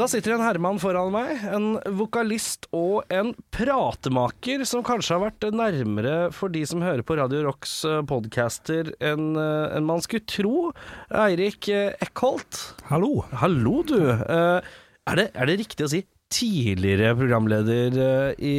[0.00, 5.44] Da sitter en herremann foran meg, en vokalist og en pratemaker som kanskje har vært
[5.52, 10.70] nærmere for de som hører på Radio Rocks eh, podcaster enn en man skulle tro.
[11.12, 12.62] Eirik eh, Eckholt.
[12.88, 13.26] Hallo.
[13.42, 13.98] Hallo, du.
[14.08, 14.72] Eh,
[15.04, 16.00] er, det, er det riktig å si
[16.32, 18.56] tidligere programleder eh, i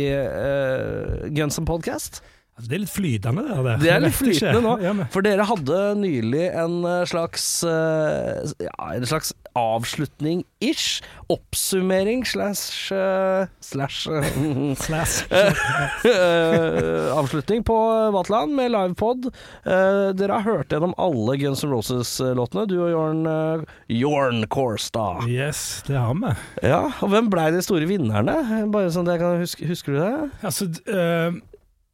[1.34, 2.22] Guns N' Podcast?
[2.62, 3.62] Altså, det er litt flytende, det.
[3.66, 8.52] Det, Det er litt flytende nå, Ja, for dere hadde nylig en eh, slags eh,
[8.62, 11.02] Ja, en slags avslutning-ish.
[11.34, 14.06] Oppsummering slash eh, Slash
[14.86, 15.26] Slash.
[17.18, 17.76] Avslutning på
[18.16, 19.28] Vatland med livepod.
[19.66, 25.26] Dere har hørt gjennom alle Guns N' Roses-låtene, du og Jorn uh, Jorn Kårstad.
[25.28, 26.34] Yes, det har vi.
[26.68, 28.38] Ja, og hvem blei de store vinnerne?
[28.72, 30.14] Bare sånn at jeg kan huske, Husker du det?
[30.48, 31.42] Altså, eh,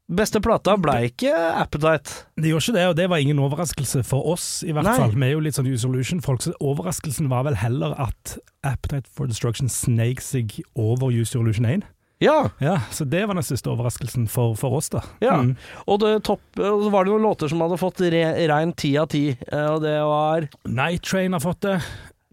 [0.07, 2.23] Beste plata blei ikke Appetite.
[2.39, 4.95] det gjorde ikke det, og det var ingen overraskelse for oss, i hvert Nei.
[4.95, 5.11] fall.
[5.11, 9.67] Vi er jo litt sånn Usolution-folk, så overraskelsen var vel heller at Appetite for Destruction
[9.67, 11.83] sneik seg over Usolution 1.
[12.23, 12.49] Ja.
[12.63, 15.03] Ja, så det var den siste overraskelsen for, for oss, da.
[15.21, 15.55] Ja, Mm.
[15.85, 19.09] og det topp, så var det noen låter som hadde fått re, rein ti av
[19.11, 21.81] ti, eh, og det var Night Train har fått det.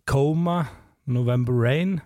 [0.06, 0.68] Coma,
[1.06, 2.00] November Rain,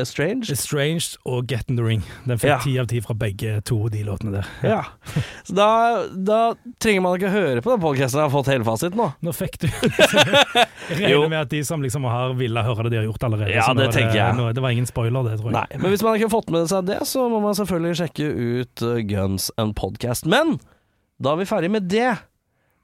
[0.00, 0.50] Estranged.
[0.50, 2.00] Estranged og Get in the Ring.
[2.26, 2.56] Den fikk Ja.
[2.64, 4.46] ti av ti fra begge to de låtene der.
[4.66, 4.80] Ja.
[5.46, 5.68] Så da,
[6.10, 6.38] da
[6.82, 9.06] trenger man ikke høre på den podcasten jeg har fått hele fasiten nå.
[9.22, 9.68] Nå fikk du
[10.90, 13.54] Jeg regner med at de som liksom har ville høre det de har gjort allerede.
[13.54, 14.34] Ja, det er tenker jeg.
[14.34, 15.60] nå- det var ingen spoiler, det, tror jeg.
[15.60, 18.26] Nei, Men hvis man ikke har fått med seg det, så må man selvfølgelig sjekke
[18.34, 20.26] ut eh, Guns and Podcast.
[20.26, 20.58] Men
[21.22, 22.10] da er vi ferdig med det.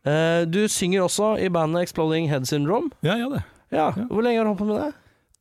[0.06, 2.92] Eh, du synger også i bandet Exploding Head Syndrome.
[3.02, 3.42] Ja, jeg gjør det.
[3.74, 4.06] Ja, Ja.
[4.06, 4.92] Hvor lenge har du holdt på med det?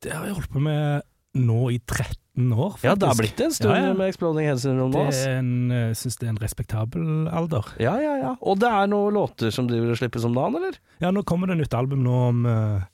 [0.02, 1.02] Det har jeg holdt på med
[1.38, 2.84] nå i 13 år, faktisk.
[2.88, 3.94] Ja, det har blitt en stund Ja, ja.
[3.94, 5.02] med Exploding Head Syndrome nå.
[5.10, 7.68] Jeg syns det er en respektabel alder.
[7.82, 8.32] Ja, ja, ja.
[8.40, 10.80] Og det er noen låter som driver og slippes om dagen, eller?
[11.02, 12.88] Ja, nå kommer det nytt album nå om eh,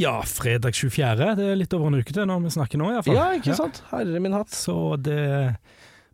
[0.00, 1.30] Ja, fredag 24.
[1.38, 3.16] Det er litt over en uke til når vi snakker nå, iallfall.
[3.16, 3.80] Ja, ikke sant?
[3.92, 4.52] Herre min hatt.
[4.52, 5.22] Så det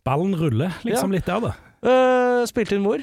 [0.07, 1.57] Ballen ruller liksom litt der, da.
[1.81, 3.03] Uh, spilte inn hvor?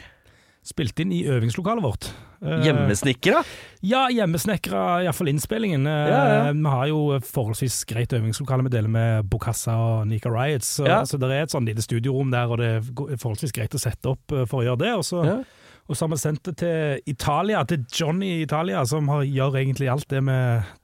[0.66, 2.10] Spilt inn i øvingslokalet vårt.
[2.42, 3.44] Eh, Hjemmesnekra?
[3.82, 5.88] Ja, hjemmesnekra, iallfall innspillingen.
[5.88, 6.52] Eh, Ja, ja.
[6.54, 11.02] Vi har jo forholdsvis greit øvingslokale vi deler med Bokassa og Nika Riots, så, Ja.
[11.04, 14.06] så det er et sånn lite studiorom der, og det er forholdsvis greit å sette
[14.14, 14.94] opp eh, for å gjøre det.
[14.98, 15.38] Og så, Ja.
[15.88, 19.56] Og så har vi sendt det til Italia, til Johnny i Italia, som har, gjør
[19.62, 20.38] egentlig alt det vi,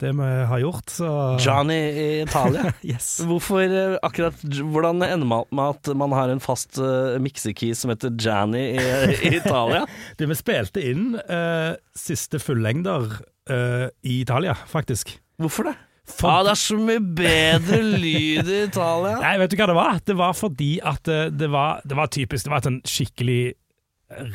[0.03, 0.93] det vi har gjort.
[0.95, 1.09] Så
[1.43, 2.71] Johnny i Italia?
[2.83, 3.09] Yes.
[3.27, 7.93] Hvorfor eh, akkurat Hvordan ender man med at man har en fast uh, miksekey som
[7.93, 8.83] heter Janny i,
[9.29, 9.85] i Italia?
[10.19, 13.07] Det vi spilte inn uh, siste fullengder
[13.51, 15.15] uh, i Italia, faktisk.
[15.41, 15.75] Hvorfor det?
[16.03, 19.15] For- Ah, det er så mye bedre lyd i Italia.
[19.23, 19.99] Nei, vet du hva det var?
[20.03, 23.37] Det var fordi at eh, det var, det var typisk Det var et sånn skikkelig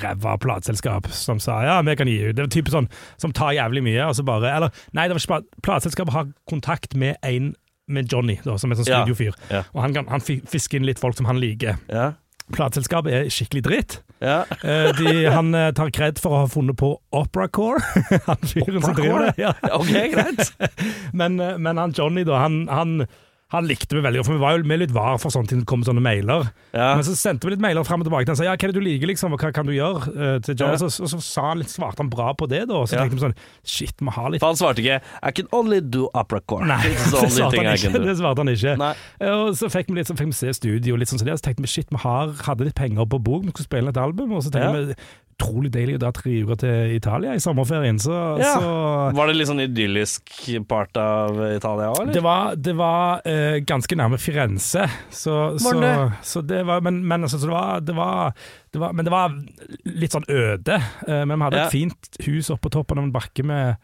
[0.03, 2.37] ræva plateselskap som sa ja, vi kan gi ut.
[2.37, 2.89] Det var type sånn
[3.21, 6.31] som tar jævlig mye, og så bare Eller nei, det var ikke plat- plateselskapet har
[6.51, 7.55] kontakt med en
[7.89, 9.33] med Johnny, da, som er sånn studiofyr.
[9.49, 9.63] ja.
[9.73, 11.79] Og han, kan, han fisker inn litt folk som han liker.
[11.89, 12.11] Ja,
[12.53, 13.95] Plateselskapet er skikkelig dritt.
[14.25, 14.43] ja.
[14.65, 17.81] Eh, de, han eh, tar kred for å ha funnet på Operacore,
[18.29, 19.35] han fyren som driver det.
[19.41, 19.55] Ja.
[19.77, 20.53] Ok, greit.
[21.21, 23.07] Men, eh, men han Johnny, da, han, han,
[23.49, 25.61] han likte meg veldig godt, for vi var jo med litt var for sånne til
[25.63, 26.51] det kom sånne mailer.
[26.77, 26.91] Ja.
[26.99, 28.29] Men så sendte vi litt mailer frem og tilbake.
[28.29, 30.03] Han sa ja, hva er det du liker, liksom, og hva kan du gjøre?
[30.13, 30.75] eh, til John?
[30.75, 30.77] Ja.
[30.85, 32.77] Og, så, og så sa han litt, svarte han bra på det, da.
[32.83, 33.07] Og så Ja.
[33.07, 36.11] tenkte vi sånn shit, vi har litt For han svarte ikke I can only do
[36.13, 36.67] opera core.
[36.69, 36.99] Nei, det
[37.39, 37.95] svarte ikke.
[38.05, 38.77] Det svarte han ikke.
[38.85, 38.93] Nei.
[39.33, 41.25] Og så fikk vi litt, så fikk vi se studio, og litt sånn.
[41.25, 43.97] Så tenkte vi shit, vi har, hadde litt penger på bok, vi skulle spille et
[44.05, 44.37] album.
[44.37, 44.99] Og så tenkte vi
[45.39, 47.99] utrolig deilig å dra tre uker til Italia i sommerferien.
[48.03, 48.55] Så, Ja.
[48.59, 50.33] så Var det litt sånn idyllisk
[50.69, 52.13] part av Italia òg, eller?
[52.13, 56.13] Det var, det var eh, ganske nærme Firenze, så, så, Var det?
[56.27, 58.33] så det var Men, men altså, så det, var, det, var,
[58.73, 59.37] det var Men det var
[59.85, 60.81] litt sånn øde.
[61.07, 61.67] Eh, men vi hadde Ja.
[61.67, 63.77] et fint hus oppe på toppen av en bakke med,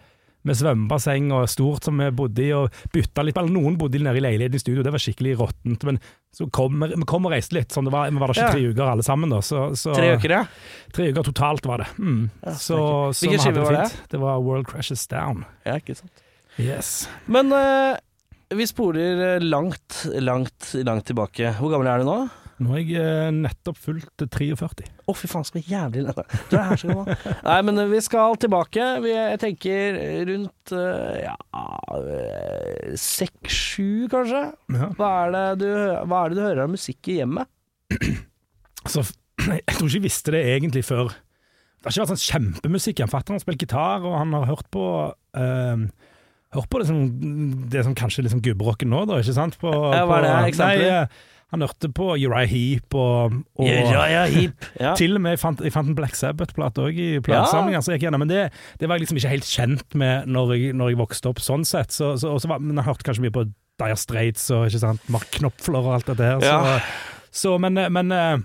[0.45, 4.21] med svømmebasseng og stort som vi bodde i, og bytta litt Eller noen bodde nede
[4.21, 5.87] i leiligheten i studio, det var skikkelig råttent.
[5.89, 5.99] Men
[6.35, 7.73] så kom vi kom og reiste litt.
[7.73, 8.53] Sånn det var, vi var der ikke Ja.
[8.53, 9.41] tre uker alle sammen, da.
[9.41, 10.43] Så, så, Tre uker, ja.
[10.93, 11.89] Tre uker totalt var det.
[11.99, 12.31] Mm.
[12.45, 12.79] så,
[13.13, 13.87] så Hvilken skive var det?
[14.13, 15.45] Det var World Crashes Down.
[15.65, 16.25] ja ikke sant.
[16.61, 17.09] Yes.
[17.27, 17.97] Men uh,
[18.55, 21.55] vi spoler eh, langt, langt, langt tilbake.
[21.59, 22.19] Hvor gammel er du nå?
[22.63, 24.85] Nå har jeg eh, nettopp fulgt 43.
[25.11, 26.25] Å, fy faen, så jævlig lenge.
[26.51, 27.17] Du er her så gammel.
[27.49, 28.87] Nei, men eh, vi skal tilbake.
[29.03, 29.99] Vi, jeg tenker
[30.31, 31.35] rundt eh, ja
[33.01, 34.45] seks-sju, kanskje.
[34.77, 34.89] Ja.
[34.99, 35.69] Hva er, det du,
[36.07, 37.51] hva er det du hører av musikk i hjemmet?
[38.93, 39.03] Så
[39.49, 41.11] jeg tror ikke jeg visste det egentlig før
[41.85, 44.69] det har ikke vært sånn kjempemusikk fatter Fatter'n har spilt gitar, og han har hørt
[44.73, 44.85] på
[45.37, 45.83] eh,
[46.55, 47.01] Hørt på det som,
[47.69, 49.59] det som kanskje er liksom gubberocken nå, da, ikke sant?
[49.61, 50.85] På, Ja, hva er det, på- eksempler?
[50.87, 54.69] Nei, eh, han hørte på Uriah Heap og, og Uriah Heap.
[54.85, 54.93] Ja.
[54.99, 57.83] Til og med jeg fant, jeg fant en Black Sabbath-plate òg i platesamlingen.
[57.85, 58.41] så jeg gikk gjennom, Men det,
[58.81, 61.65] det var jeg liksom ikke helt kjent med når jeg, når jeg vokste opp, sånn
[61.69, 61.95] sett.
[61.95, 63.47] Så, så, var, men jeg hørte kanskje mye på
[63.81, 66.43] Dire Straits og ikke sant, Mark Knopfler og alt det der.
[66.43, 66.81] Så, Ja.
[67.35, 68.43] så men, men eh,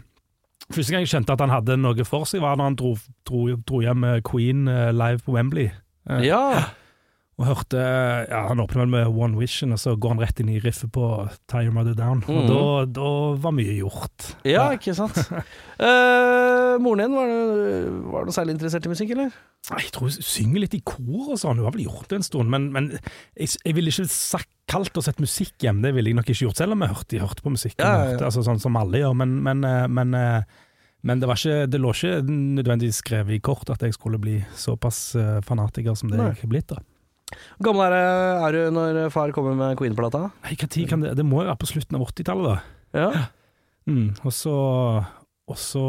[0.73, 2.95] første gang jeg skjønte at han hadde noe for seg, var når han dro,
[3.29, 5.69] dro, dro hjem med Queen eh, live på Wembley.
[6.09, 6.41] Eh, ja.
[7.39, 7.79] Og hørte
[8.27, 10.91] ja, Han åpner vel med One Vision, og så går han rett inn i riffet
[10.91, 11.05] på
[11.47, 12.19] Tie Your Mother Down.
[12.27, 12.49] Og Mhm.
[12.49, 12.63] da,
[12.99, 13.11] da
[13.45, 14.33] var mye gjort.
[14.43, 15.15] Ja, ikke sant.
[15.79, 19.31] uh, moren din, var, det, var du særlig interessert i musikk, eller?
[19.69, 22.27] Jeg tror hun synger litt i kor og sånn, hun har vel gjort det en
[22.27, 22.91] stund, men, men
[23.37, 26.59] jeg, jeg ville ikke sagt kalt sett musikk hjem, det ville jeg nok ikke gjort,
[26.59, 28.25] selv om jeg hørte, hørte på musikk, Ja, ja, ja.
[28.27, 30.43] altså, sånn som alle gjør, men, men, eh, men, eh,
[31.07, 34.37] men det, var ikke, det lå ikke nødvendigvis skrevet i kort at jeg skulle bli
[34.59, 35.13] såpass
[35.47, 36.31] fanatiker som det Nei.
[36.35, 36.67] jeg er blitt.
[36.75, 36.83] da.
[37.63, 40.27] Gammel er, er du når far kommer med Queen-plata?
[40.45, 42.99] Nei, kan det, det må jo være på slutten av 80-tallet, da.
[42.99, 43.25] Ja.
[43.89, 44.57] Mm, og så,
[45.49, 45.85] og så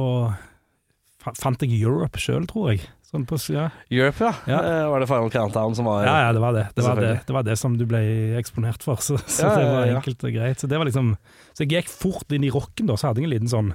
[1.20, 2.86] fant jeg Europe sjøl, tror jeg.
[3.10, 3.66] Sånn på, ja.
[3.90, 4.32] Europe, ja.
[4.46, 4.58] Ja.
[4.62, 6.68] Eh, var det Final Countdown som var Ja, ja, det var det.
[6.76, 8.00] Det var det, det, var det som du ble
[8.38, 10.62] eksponert for, så, så det var enkelt og greit.
[10.62, 11.16] Så det var liksom
[11.50, 13.72] Så jeg gikk fort inn i rocken, da, så hadde jeg en liten sånn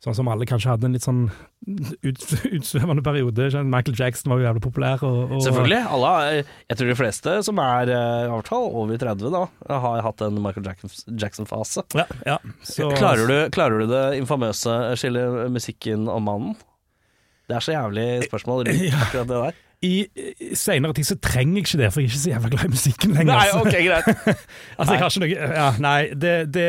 [0.00, 1.26] Sånn som alle kanskje hadde en litt sånn
[1.68, 2.22] ut,
[2.56, 3.50] utsvevende periode.
[3.68, 5.02] Michael Jackson var jo jævlig populær.
[5.04, 5.80] Og, og, Selvfølgelig.
[5.92, 6.12] Alle,
[6.70, 9.42] jeg tror de fleste som er eh, i hvert fall over 30 da,
[9.84, 11.84] har hatt en Michael Jackson- Jackson-fase.
[12.00, 12.38] Ja, ja.
[12.96, 16.56] Klarer, du, klarer du det infamøse skillet musikken og mannen?
[17.50, 19.02] Det er så jævlig spørsmål rundt Ja.
[19.04, 19.66] akkurat det der.
[19.80, 22.48] I, i senere tid så trenger jeg ikke det, for jeg er ikke så jævla
[22.52, 23.30] glad i musikken lenger.
[23.32, 24.10] Nei, ok, greit.
[24.78, 26.66] Altså, jeg har ikke noe Ja, nei, det, det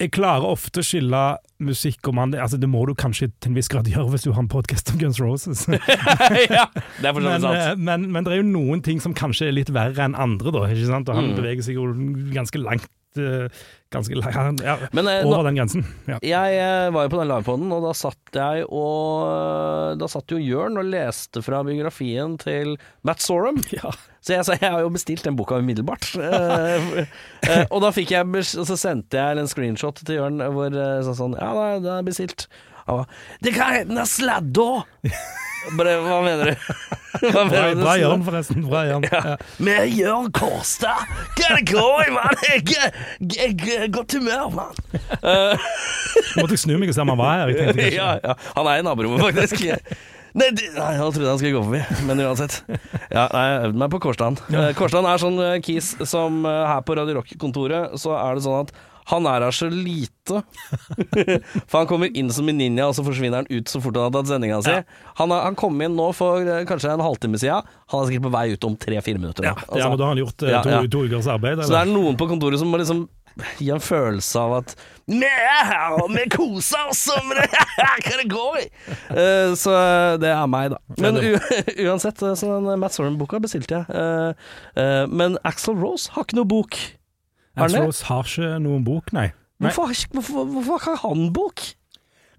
[0.00, 1.20] Jeg klarer ofte å skille
[1.64, 2.32] musikk og mann.
[2.34, 4.90] Altså, det må du kanskje til en viss grad gjøre hvis du har en podkast
[4.92, 5.66] om Guns Roses.
[6.50, 6.66] ja,
[7.00, 7.54] det er men, sant.
[7.54, 10.50] eh, men, men det er jo noen ting som kanskje er litt verre enn andre,
[10.54, 10.64] da.
[10.74, 11.08] Ikke sant?
[11.08, 11.36] Og han Mm.
[11.38, 11.86] beveger seg jo
[12.34, 12.88] ganske langt
[13.94, 14.32] Ganske lei
[14.64, 15.84] ja, Men eh, nå, over den grensen.
[16.10, 16.18] Ja.
[16.24, 20.40] jeg eh, var jo på den livepoden, og da satt jeg og Da satt jo
[20.40, 22.76] Jørn og leste fra biografien til
[23.06, 23.62] Matt Sorum.
[23.74, 23.90] Ja.
[24.24, 26.14] Så jeg, så jeg har jo bestilt den boka umiddelbart.
[26.24, 27.04] Eh,
[27.44, 31.36] eh, og da fikk jeg så sendte jeg en screenshot til Jørn hvor eh, sånn
[31.36, 32.46] Ja, det er bestilt.
[32.84, 33.06] Han var,
[33.40, 34.68] Det kan hete den sladda!
[35.78, 36.72] Bare, hva mener du?
[37.32, 38.64] Hva mener bra Jørn, forresten.
[38.66, 39.06] Bra Jørn.
[39.08, 39.20] Ja.
[39.30, 39.36] Ja.
[39.64, 41.06] Med Jørn Kårstad!
[41.38, 42.42] Hva det går i, mann?
[43.32, 44.82] Jeg er godt humør, mann.
[45.22, 45.54] Uh,
[46.36, 47.54] måtte jeg snu meg og se om han var her.
[47.94, 48.34] Ja, ja.
[48.58, 49.64] Han er i naborommet, faktisk.
[50.34, 52.56] Nei, de, nei, jeg trodde han skulle gå forbi, men uansett.
[53.06, 54.40] Ja, nei, jeg øvde meg på Kårstad.
[54.50, 58.42] Eh, Kårstad er sånn eh, kis som eh, her på Radio Rock-kontoret, så er det
[58.42, 58.72] sånn at
[59.10, 60.42] han er her så lite.
[61.68, 64.06] For han kommer inn som en ninja, og så forsvinner han ut så fort han
[64.08, 64.76] har tatt sendinga si.
[65.20, 67.66] Han, har- han kom inn nå for eh, kanskje en halvtime siden.
[67.92, 69.44] Han er sikkert på vei ut om tre-fire minutter.
[69.50, 70.80] Ja, altså, ja, men da har han gjort eh, Ja, to, ja.
[70.96, 71.60] to ukers arbeid.
[71.64, 73.04] Så det er noen på kontoret som må liksom
[73.58, 74.74] gi en følelse av at
[75.10, 78.66] Vi er her, og vi koser oss, og hva det gå i?
[79.10, 79.74] Uh, så
[80.22, 80.78] det er meg, da.
[81.02, 81.18] Men
[81.90, 83.90] uansett, så den Matt Soren-boka bestilte jeg.
[83.90, 84.32] Uh,
[84.78, 86.78] uh, men Axel Rose har ikke noe bok.
[87.56, 87.80] Har Axl?
[87.84, 89.28] Rose har ikke noen bok, nei.
[89.62, 89.70] nei.
[89.72, 91.62] Hvorfor, hvorfor, hvorfor har han bok?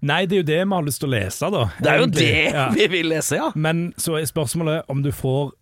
[0.06, 1.62] Nei, det er jo det vi har lyst til å lese, da.
[1.80, 2.66] Det er jo det Ja.
[2.74, 3.50] vi vil lese, ja.
[3.56, 5.52] Men så er spørsmålet om du får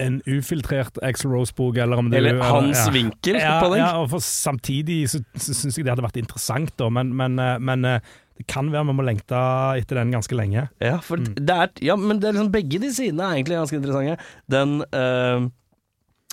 [0.00, 2.92] en ufiltrert Axl Rose-bok, eller om du Eller hans ja.
[2.94, 3.82] vinkel ja, på den.
[3.82, 7.36] Ja, og for samtidig så, så syns jeg det hadde vært interessant, da, men, men,
[7.42, 8.00] eh, men eh,
[8.40, 9.36] det kan være vi må lengte
[9.76, 10.68] etter den ganske lenge.
[10.80, 11.34] Ja, for Mm.
[11.36, 14.16] det er, ja, men det er liksom begge de sidene er egentlig ganske interessante.
[14.48, 15.50] Den øh,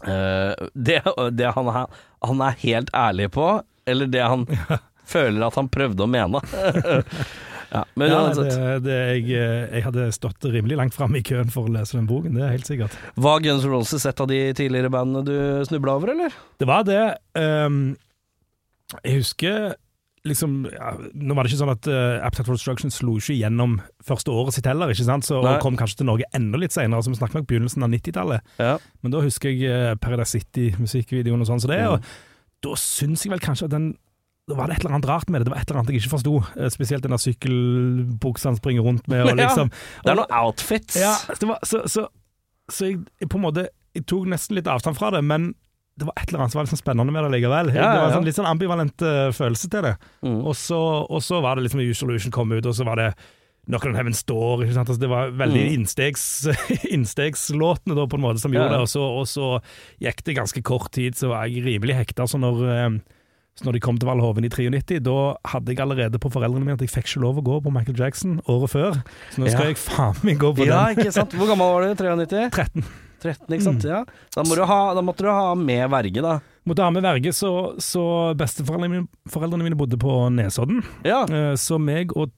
[0.07, 0.53] øh,
[0.87, 1.01] det,
[1.35, 1.73] det han,
[2.25, 3.49] han er helt ærlig på,
[3.87, 4.45] eller det han
[5.13, 6.41] føler at han prøvde å mene.
[7.75, 8.49] ja, men Ja, det,
[8.87, 12.09] det, jeg, eh, jeg hadde stått rimelig langt framme i køen for å lese den
[12.09, 12.97] boken, det er helt sikkert.
[13.15, 16.37] Var Guns N' Roses et av de tidligere bandene du snubla over, eller?
[16.59, 17.03] Det var det.
[17.37, 17.95] Um,
[19.03, 19.75] jeg husker
[20.29, 23.77] liksom ja, Nå var det ikke sånn at uh, Appetite for Destruction slo ikke gjennom
[24.05, 25.27] første året sitt heller, ikke sant?
[25.27, 27.93] Så, og kom kanskje til Norge enda litt senere, som vi snakker nok begynnelsen av
[27.93, 28.57] 90-tallet.
[28.61, 28.73] Ja.
[29.03, 31.95] Men da husker jeg uh, Paradise City-musikkvideoen og sånn, så det, ja.
[31.95, 33.95] og da syns jeg vel kanskje at den
[34.47, 35.49] da var det et eller annet rart med det.
[35.49, 36.37] Det var et eller annet jeg ikke forsto.
[36.55, 39.25] Eh, Spesielt den der sykkelbuksa han springer rundt med.
[39.27, 39.71] Og liksom,
[40.05, 40.95] Det er noen outfits.
[40.95, 42.05] ja, det var, så, så,
[42.71, 43.67] så jeg, jeg på en måte
[43.97, 45.51] Jeg tok nesten litt avstand fra det, men
[45.97, 47.71] det var et eller annet som var litt sånn spennende med det likevel.
[47.73, 49.95] Ja, det var en sånn, litt sånn ambivalent uh, følelse til det.
[50.21, 50.39] Mm.
[50.45, 50.77] Og så,
[51.09, 53.09] og så var det liksom Illusion kom ut, og så var det
[53.67, 53.97] Knock on.
[53.97, 54.87] Ikke sant?
[54.87, 55.73] Altså, det var veldig Mm.
[55.75, 56.23] innstegs,
[56.95, 59.49] innstegslåtene da, på en måte som gjorde det, og så, og så
[59.99, 62.27] gikk det ganske kort tid, så var jeg rimelig hekta.
[62.29, 62.89] Så når, eh,
[63.57, 65.15] Så når de kom til Valhoven i 93, da
[65.49, 67.97] hadde jeg allerede på foreldrene mine at jeg fikk ikke lov å gå på Michael
[67.97, 68.99] Jackson året før.
[69.33, 69.71] Så nå skal Ja.
[69.73, 70.97] jeg faen meg gå på Ja, den.
[71.01, 71.33] ikke sant.
[71.33, 71.95] Hvor gammel var du?
[71.97, 72.51] 93?
[72.53, 72.85] 13.
[73.19, 73.83] 13, ikke sant.
[73.89, 74.03] Ja.
[74.35, 76.39] Da, må ha, da måtte du ha med verge, da.
[76.69, 80.83] Måtte ha med verge, så, så besteforeldrene mine, mine bodde på Nesodden.
[81.03, 81.23] Ja.
[81.25, 82.29] Eh, Så meg og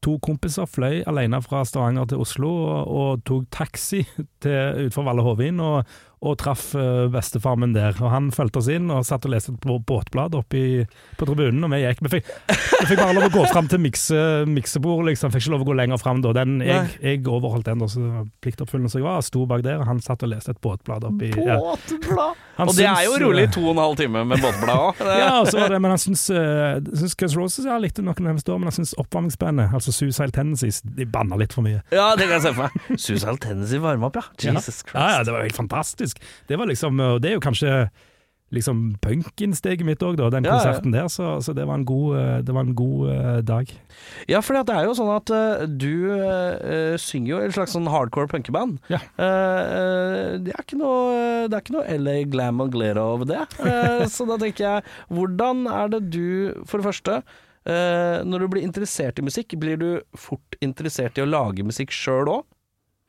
[0.00, 4.04] to kompiser fløy alene fra Stavanger til Oslo og, og tok taxi
[4.40, 5.82] til utenfor Valle Hovin og,
[6.20, 7.94] og traff eh, bestefar min der.
[8.02, 10.86] Og Han fulgte oss inn og satt og leste et båtblad oppe i-
[11.18, 12.00] på tribunen, og vi gikk.
[12.02, 14.18] Vi fikk, vi fikk bare lov å gå fram til mikse,
[14.50, 15.30] miksebord, liksom.
[15.34, 16.32] Fikk ikke lov å gå lenger fram da.
[16.32, 19.22] Den, jeg, jeg overholdt den, da, så pliktoppfyllende som jeg var.
[19.26, 21.58] Sto bak der, og han satt og leste et båtblad oppi ja.
[21.58, 22.44] Båtblad!
[22.58, 25.02] Han Og det er jo rolig eh, to og en halv time med båtblad òg.
[25.22, 28.18] ja, og så var det, men han syns, uh, syns Guns Roses Jeg likte noen
[28.18, 31.84] av dem står, men han syns oppvarmingsbandet, altså Suicide Tendencies, de banna litt for mye.
[31.94, 32.98] Ja, det kan jeg se for meg.
[32.98, 34.24] Suicide Tendencies varme opp, ja.
[34.48, 34.96] Jesus Christ.
[34.98, 36.07] Ja, ja, det var helt fantastisk.
[36.48, 37.88] Det var liksom, og det er jo kanskje
[38.48, 40.56] liksom punkinsteget mitt òg, den Ja, ja.
[40.56, 43.68] konserten der, så, så det var en god, eh, det var en god uh, dag.
[44.24, 47.74] Ja, for det er jo sånn at uh, du uh, synger jo i et slags
[47.76, 48.78] sånn hardcore punkeband.
[48.88, 49.02] Ja.
[49.20, 53.28] Eh, eh, det, er ikke noe, det er ikke noe LA glam og glare over
[53.28, 53.42] det.
[53.60, 56.28] Eh, så da tenker jeg, hvordan er det du,
[56.64, 57.18] for det første
[57.68, 61.92] eh, Når du blir interessert i musikk, blir du fort interessert i å lage musikk
[61.92, 62.46] sjøl òg?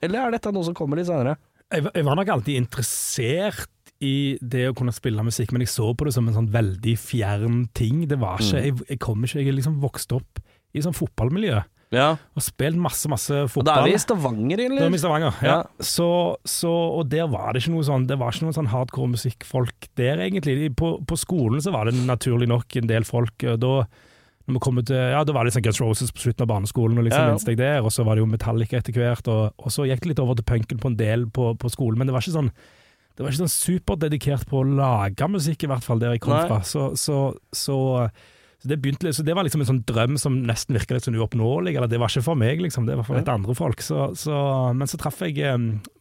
[0.03, 1.39] Eller er dette noe som kommer litt seinere?
[1.71, 3.67] Jeg, var- jeg var nok alltid interessert
[4.01, 6.93] i det å kunne spille musikk, men jeg så på det som en sånn veldig
[6.97, 8.05] fjern ting.
[8.07, 10.39] Det var ikke, jeg, jeg kom ikke, jeg liksom vokst opp
[10.73, 11.59] i sånn fotballmiljø,
[11.91, 12.11] Ja.
[12.37, 13.63] og spilt masse, masse fotball.
[13.63, 14.79] Og da er vi i Stavanger, eller?
[14.79, 15.49] Da er vi i Stavanger, ja.
[15.49, 15.63] Ja.
[15.83, 16.69] Så, så,
[17.01, 20.21] og der var det ikke noe sånn Det var ikke noen sånn hardcore musikkfolk der,
[20.29, 20.69] egentlig.
[20.77, 23.43] På, på skolen så var det naturlig nok en del folk.
[23.43, 23.73] og Da
[24.49, 26.49] når vi kom ut, til- ja, da var det liksom Guns Roses på slutten av
[26.51, 27.45] barneskolen, og liksom Ja, ja.
[27.53, 30.11] jeg der, og så var det jo Metallica etter hvert, og, og så gikk det
[30.15, 32.51] litt over til punken på en del på, på skolen, men det var ikke sånn
[33.19, 36.37] det var ikke sånn superdedikert på å lage musikk, i hvert fall der jeg kom
[36.37, 36.45] Nei.
[36.47, 36.61] fra.
[36.63, 37.17] Så, så,
[37.51, 37.75] så,
[38.63, 41.17] så, det begynte, så det var liksom en sånn drøm som nesten virka litt sånn
[41.19, 41.73] uoppnåelig.
[41.75, 43.83] Eller det var ikke for meg, liksom, det var for litt andre folk.
[43.83, 44.37] Så, så,
[44.71, 45.57] men så traff jeg eh,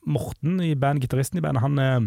[0.07, 1.65] Morten i band, gitaristen i bandet.
[1.67, 2.07] Han, eh,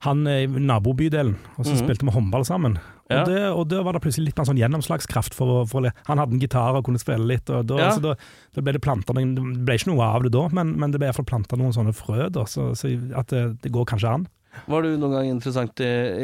[0.00, 1.80] han i nabobydelen, og så Mhm.
[1.84, 2.78] spilte vi håndball sammen.
[3.10, 3.20] Ja.
[3.22, 5.34] Og, det, og da var det plutselig litt mer sånn gjennomslagskraft.
[5.34, 7.90] For, for, han hadde en gitar og kunne spille litt, og da, Ja.
[7.90, 8.14] så da,
[8.54, 11.08] da ble det planta Det ble ikke noe av det da, men, men det ble
[11.10, 12.86] iallfall planta noen sånne frø, da, så, så
[13.18, 14.28] at det, det går kanskje an.
[14.66, 15.30] Var du noen gang i,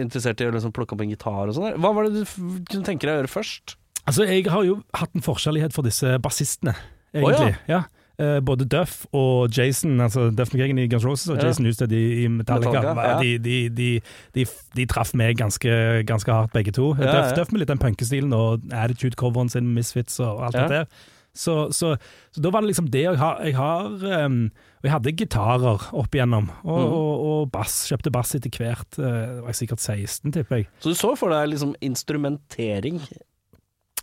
[0.01, 1.77] interessert i å liksom plukke opp en gitar og sånn?
[1.79, 2.25] Hva var det du
[2.71, 3.77] kunne tenke deg å gjøre først?
[4.07, 6.75] Altså, jeg har jo hatt en forkjærlighet for disse bassistene,
[7.15, 7.57] egentlig.
[7.69, 7.85] ja.
[8.19, 11.47] Eh, både Duff og Jason, altså Duff McKagan i Guns Roses og Ja.
[11.51, 13.19] Jason Newsted i, i Metallica, Metallica, ja.
[13.21, 14.01] de, de, de,
[14.35, 14.47] de,
[14.77, 15.69] de traff meg ganske,
[16.09, 16.95] ganske hardt, begge to.
[16.97, 17.35] Ja, Duff.
[17.37, 20.63] Duff med litt den punkestilen og attitude-coveren sin, Misfits og alt Ja.
[20.65, 21.05] det der.
[21.37, 21.97] Så, så,
[22.33, 24.39] så da var det liksom det jeg har, jeg har um,
[24.83, 26.95] jeg hadde gitarer opp igjennom, og, mm.
[26.97, 27.83] og, og bass.
[27.91, 28.97] Kjøpte bass etter hvert.
[28.97, 30.69] Uh, var jeg sikkert 16, tipper jeg.
[30.81, 33.03] Så du så for deg liksom instrumentering?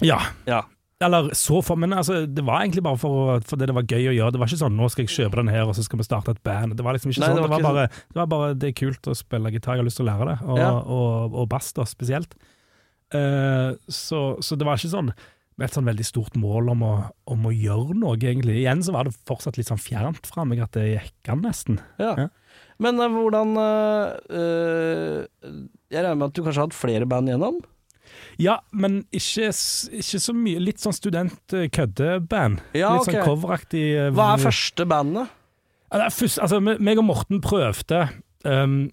[0.04, 0.20] Ja.
[0.46, 0.62] Ja.
[1.04, 4.16] Eller så for, men altså, det var egentlig bare for, fordi det var gøy å
[4.16, 4.32] gjøre.
[4.36, 6.32] Det var ikke sånn 'nå skal jeg kjøpe den her, og så skal vi starte
[6.32, 6.76] et band'.
[6.80, 7.36] Det var liksom ikke Nei, sånn.
[7.36, 9.76] det Det var var, ikke bare, det var bare det er kult å spille gitar,
[9.76, 10.38] jeg har lyst til å lære det.
[10.48, 10.72] Og, Ja.
[10.80, 12.36] og, og bass, da, spesielt.
[13.14, 15.12] Uh, så, så det var ikke sånn
[15.56, 16.94] med et sånn veldig stort mål om å,
[17.30, 18.56] om å gjøre noe, egentlig.
[18.64, 21.78] Igjen så var det fortsatt litt sånn fjernt fra meg at det gikk an, nesten.
[22.02, 22.16] Ja.
[22.18, 22.28] Ja.
[22.82, 23.54] Men uh, hvordan
[24.34, 25.28] eh,
[25.94, 27.60] Jeg regner med at du kanskje har hatt flere band igjennom?
[28.42, 29.52] Ja, men ikke,
[30.00, 30.62] ikke så mye.
[30.64, 32.62] Litt sånn student-køddeband.
[32.74, 33.20] Ja, litt okay.
[33.20, 33.86] sånn coveraktig.
[34.00, 35.40] eh, Hva er første bandet?
[35.94, 38.08] Først, altså, meg og Morten prøvde
[38.50, 38.88] um,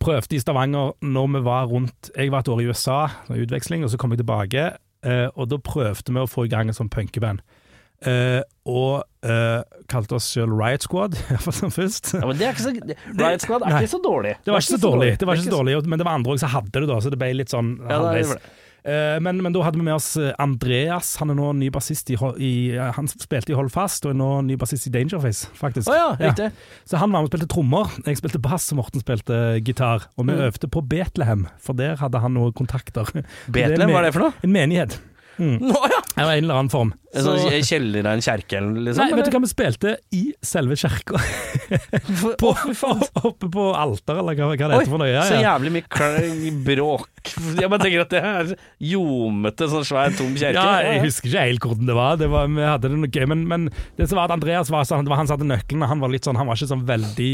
[0.00, 3.82] Prøvde i Stavanger når vi var rundt Jeg var et år i USA, sånn utveksling,
[3.84, 4.70] og så kom jeg tilbake.
[5.04, 7.42] Uh, og da prøvde vi å få i gang en sånn punkeband.
[8.02, 9.60] Uh, og uh,
[9.90, 12.14] kalte oss selv Riot Squad, iallfall som først.
[12.16, 12.72] Ja, men det er ikke så
[13.20, 13.82] Riot Squad er Nei.
[13.84, 14.34] ikke så dårlig.
[14.42, 16.42] Det var ikke så dårlig, det var ikke så dårlig, men det var andre òg
[16.42, 18.34] som hadde det, da, så det ble litt sånn Ja, det halvveis.
[18.84, 22.10] Eh, men, men da hadde vi med oss eh, Andreas, han er nå ny bassist
[22.10, 25.46] i, i eh, Han spilte i Hold Fast, og er nå ny bassist i Dangerface,
[25.54, 25.86] faktisk.
[25.86, 26.48] Oh, ja, riktig.
[26.90, 30.08] Så han var med og spilte trommer, jeg spilte bass, og Morten spilte gitar.
[30.18, 30.42] Og vi Mm.
[30.48, 33.06] øvde på Betlehem, for der hadde han noen kontakter.
[33.54, 34.34] Betlehem, hva er det for noe?
[34.42, 34.98] En menighet.
[35.38, 35.56] Mm.
[35.64, 36.00] Nå ja!
[36.12, 36.90] Det var en eller annen form.
[37.12, 39.00] Sånn kjeller av en kjerke, liksom?
[39.00, 41.20] Nei, vet du hva vi spilte i selve kjerka.
[42.40, 42.52] På,
[43.28, 45.10] oppe på alter, eller hva, hva det Oi, heter for noe.
[45.10, 47.34] Ja, så jævlig mye klang, bråk.
[47.58, 48.54] Jeg bare tenker at det er
[48.92, 50.56] ljomete, sånn svær, tom kjerke.
[50.56, 52.16] Ja, jeg husker ikke helt hvordan det var.
[52.20, 53.68] Det var vi hadde det noe gøy, men, men
[54.00, 55.88] det som var at Andreas var sånn, det var han som hadde nøklene.
[55.92, 57.32] Han var litt sånn, han var ikke sånn veldig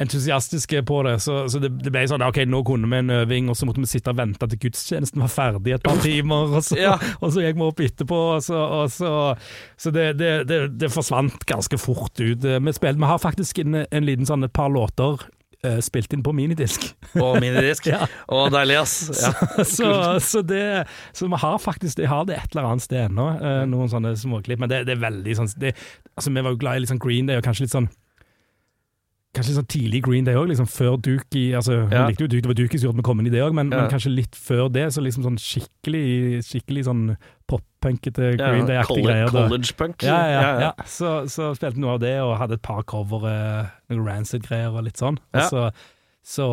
[0.00, 3.50] entusiastiske på det, så, så det, det ble sånn Ok, nå kunne vi en øving,
[3.52, 6.64] og så måtte vi sitte og vente til gudstjenesten var ferdig et par timer, og
[6.64, 6.94] så, Ja.
[7.20, 9.12] og så gikk vi opp etterpå, og så, og så,
[9.76, 12.42] så det, det, det, forsvant ganske fort ut.
[12.42, 15.20] Vi, spilte, vi har faktisk en, en liten sånn et par låter
[15.66, 16.88] eh, spilt inn på minidisk.
[17.14, 17.88] Å, minidisk.
[17.92, 18.06] Ja.
[18.32, 18.96] Å, deilig, ass.
[19.20, 19.32] Ja.
[19.68, 19.92] så,
[20.24, 23.62] så, det, så vi har faktisk Jeg har det et eller annet sted ennå, eh,
[23.68, 24.62] noen sånne småklipp.
[24.64, 25.76] Men det, det er veldig sånn det,
[26.16, 27.90] Altså, vi var jo glad i litt sånn Green Day, og kanskje litt sånn
[29.34, 32.06] Kanskje sånn tidlig Green Day òg, liksom før Dookie Altså, Ja.
[32.06, 33.54] likte jo Duke, det var Dookie som gjorde at vi kom inn i det òg,
[33.54, 33.80] men, Ja.
[33.80, 37.16] men kanskje litt før det, så liksom sånn skikkelig Skikkelig sånn
[37.48, 39.28] pop-punkete Green Day-aktige greier.
[39.30, 40.02] college punk.
[40.02, 40.72] Ja, ja, ja.
[40.84, 44.84] Så, så spilte noe av det, og hadde et par cover, eh, noen Rancid-greier og
[44.84, 45.18] litt sånn.
[45.34, 45.48] Og Ja.
[45.48, 45.72] så,
[46.22, 46.44] så,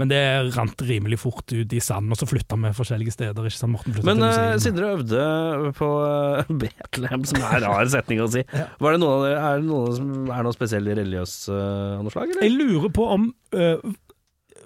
[0.00, 0.18] men det
[0.56, 3.48] rant rimelig fort ut i sanden, og så flytta vi forskjellige steder.
[3.50, 3.74] Ikke sant?
[3.76, 8.22] Morten Men til uh, siden dere øvde på uh, Betlehem, som er en rar setning
[8.24, 8.40] å si.
[8.56, 8.66] Ja.
[8.80, 11.60] Var det noen, av dere- er det noen som er noe spesielt religiøst uh,
[11.98, 12.48] av noe slag, eller?
[12.48, 13.28] Jeg lurer på om
[13.60, 13.84] øh,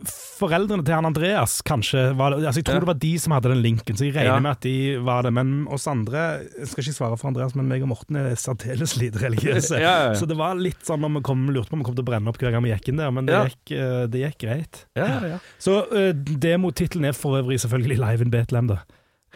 [0.08, 2.80] foreldrene til han Andreas kanskje var det, altså Jeg tror Ja.
[2.80, 4.40] det var de som hadde den linken, så jeg regner Ja.
[4.40, 5.32] med at de var det.
[5.32, 8.96] Men oss andre Jeg skal ikke svare for Andreas, men meg og Morten er særdeles
[8.98, 9.80] lite religiøse.
[9.80, 10.14] Ja.
[10.14, 12.10] Så det var litt sånn når vi kom, lurte på om vi kom til å
[12.10, 14.84] brenne opp hver gang vi gikk inn der, men det, gikk, øh, det gikk greit.
[15.58, 18.78] Så uh, demotittelen er for øvrig selvfølgelig Live in Betlehem, da.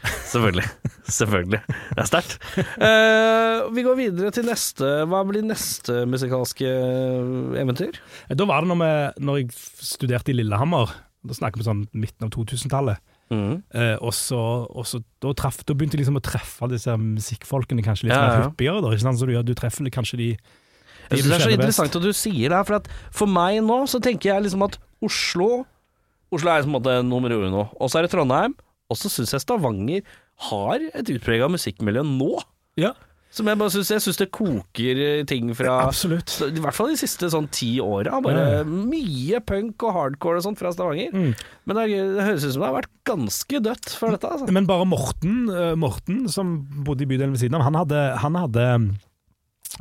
[0.03, 0.67] Selvfølgelig.
[1.09, 1.61] Selvfølgelig.
[1.69, 2.37] Det er sterkt.
[2.59, 4.91] Uh, vi går videre til neste.
[5.09, 6.69] Hva blir neste musikalske
[7.61, 7.99] eventyr?
[8.33, 10.93] Da var det når, vi, når jeg studerte i Lillehammer,
[11.25, 13.01] da snakker vi sånn midten av 2000-tallet.
[13.33, 13.63] Mm.
[13.73, 18.17] Uh, og så, og så da, begynte jeg liksom å treffe disse musikkfolkene kanskje litt
[18.17, 18.49] Ja, mer ja.
[18.51, 18.83] hyppigere.
[18.85, 19.21] Da, ikke sant?
[19.23, 22.05] Så du, du treffer kanskje de, de Jeg synes det er så interessant interessant at
[22.05, 25.65] du sier det her, for at for meg nå så tenker jeg liksom at Oslo
[26.35, 28.57] Oslo er på en måte nummer uno, og så er det Trondheim,
[28.91, 30.05] og så syns jeg Stavanger
[30.51, 32.33] har et utprega musikkmiljø nå.
[32.81, 32.91] Ja,
[33.35, 35.01] Som jeg bare syns Jeg syns det koker
[35.31, 36.33] ting fra absolutt.
[36.47, 38.21] I hvert fall de siste sånn ti åra.
[38.25, 38.75] Bare mm.
[38.91, 41.15] mye punk og hardcore og sånt fra Stavanger.
[41.15, 41.33] Mm.
[41.67, 41.87] Men det,
[42.17, 44.35] det høres ut som det har vært ganske dødt før dette.
[44.37, 44.51] Altså.
[44.55, 48.39] Men bare Morten, eh, Morten, som bodde i bydelen ved siden av, han hadde, han
[48.43, 48.69] hadde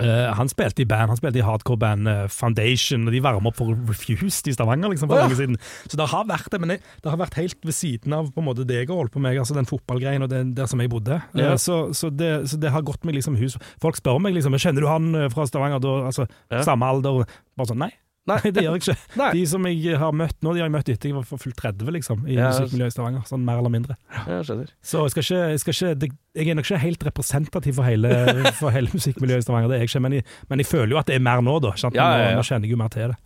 [0.02, 3.60] eh, han spilte i band, han spilte i hardcore-band uh, Foundation, og de varma opp
[3.60, 5.28] for Refused i Stavanger liksom, for Å, ja.
[5.28, 5.60] lenge siden.
[5.86, 8.42] Så det har vært det, men det, det har vært helt ved siden av på
[8.44, 10.82] en måte det jeg har holdt på med, altså den fotballgreien og det, der som
[10.84, 11.20] jeg bodde.
[11.38, 11.54] Ja.
[11.54, 13.60] Uh, så, så, det, så det har gått meg liksom hus.
[13.84, 16.62] Folk spør meg liksom Kjenner du han eh, fra Stavanger, da, altså Ja.
[16.64, 17.26] samme alder?
[17.58, 17.92] Bare sånn, nei.
[18.30, 18.38] Nei.
[18.56, 18.96] Det gjør jeg ikke.
[19.20, 19.30] Nei.
[19.36, 21.90] De som jeg har møtt nå, de har jeg møtt etter jeg var fullt 30,
[21.98, 22.52] liksom, i Ja.
[22.54, 23.26] musikkmiljøet i Stavanger.
[23.28, 23.98] Sånn mer eller mindre.
[24.30, 24.70] Jeg skjønner.
[24.80, 26.10] Så jeg skal ikke, jeg, skal ikke det,
[26.40, 28.14] jeg er nok ikke helt representativ for hele,
[28.62, 31.02] for hele musikkmiljøet i Stavanger, det er jeg ikke, men jeg, men jeg føler jo
[31.04, 31.74] at det er mer nå, da.
[31.84, 32.32] Ja, ja, ja.
[32.32, 33.20] Nå, nå kjenner jeg jo mer til det.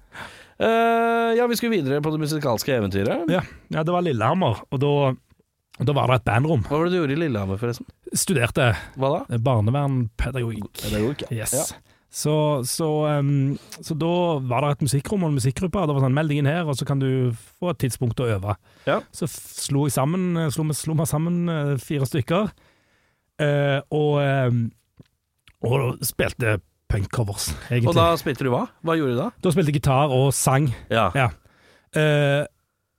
[0.57, 3.29] Uh, ja, vi skulle videre på det musikalske eventyret.
[3.29, 4.93] Ja, ja det var Lillehammer, og da,
[5.86, 6.65] da var det et bandrom.
[6.65, 7.86] Hva var det du gjorde i Lillehammer, forresten?
[8.17, 9.38] Studerte Hva da?
[9.45, 10.71] barnevernpedagogikk.
[10.81, 11.45] Pedagogikk, ja.
[12.17, 12.34] Så,
[12.65, 12.88] så,
[13.19, 14.13] um, så da
[14.49, 15.84] var det et musikkrom og en musikkgruppe.
[15.86, 17.10] Det var sånn, Meld deg inn her, og så kan du
[17.60, 18.56] få et tidspunkt å øve.
[18.88, 19.03] Ja.
[19.13, 22.49] Så slo vi sammen, eh, slo slo meg sammen eh, fire stykker,
[23.43, 24.63] uh, og,
[25.69, 26.58] og spilte
[26.89, 27.93] punkcovers, egentlig.
[27.93, 28.65] Og da spilte du hva?
[28.82, 29.32] Hva gjorde du da?
[29.43, 30.71] Da spilte jeg gitar og sang.
[30.89, 31.12] Ja.
[31.13, 31.30] Ja.
[31.93, 32.43] Uh,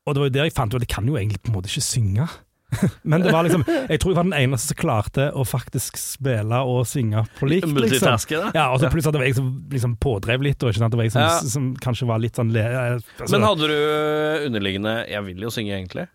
[0.06, 1.58] og det var jo der jeg fant ut at jeg kan jo egentlig på en
[1.58, 2.28] måte ikke synge.
[3.08, 6.58] Men det var liksom Jeg tror jeg var den eneste som klarte å faktisk spille
[6.68, 7.64] og synge på likt.
[7.64, 8.52] Liksom.
[8.54, 10.92] Ja, og så plutselig var jeg som liksom pådrev litt, og ikke sant?
[10.92, 11.38] det var jeg som, Ja.
[11.54, 15.48] som kanskje var litt sånn le, eh, altså, Men hadde du underliggende 'jeg vil jo
[15.48, 16.08] synge', egentlig?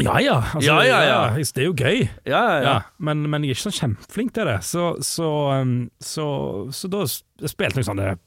[0.00, 1.34] Ja ja, altså, Ja, ja, ja.
[1.34, 2.08] Det er jo gøy.
[2.24, 2.80] Ja, ja, Ja, ja.
[2.98, 4.62] men, men jeg er ikke sånn kjempeflink til det.
[4.62, 7.04] Så, så, um, så, så da
[7.46, 8.18] spilte jeg sånne,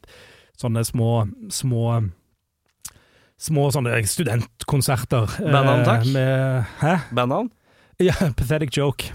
[0.59, 2.11] sånne små, små
[3.43, 5.23] Små sånne studentkonserter.
[5.41, 6.05] eh, Bandnavn, takk.
[6.13, 6.93] Med, hæ?
[7.11, 7.49] Bandnavn?
[8.01, 9.11] Ja, Pathetic Joke.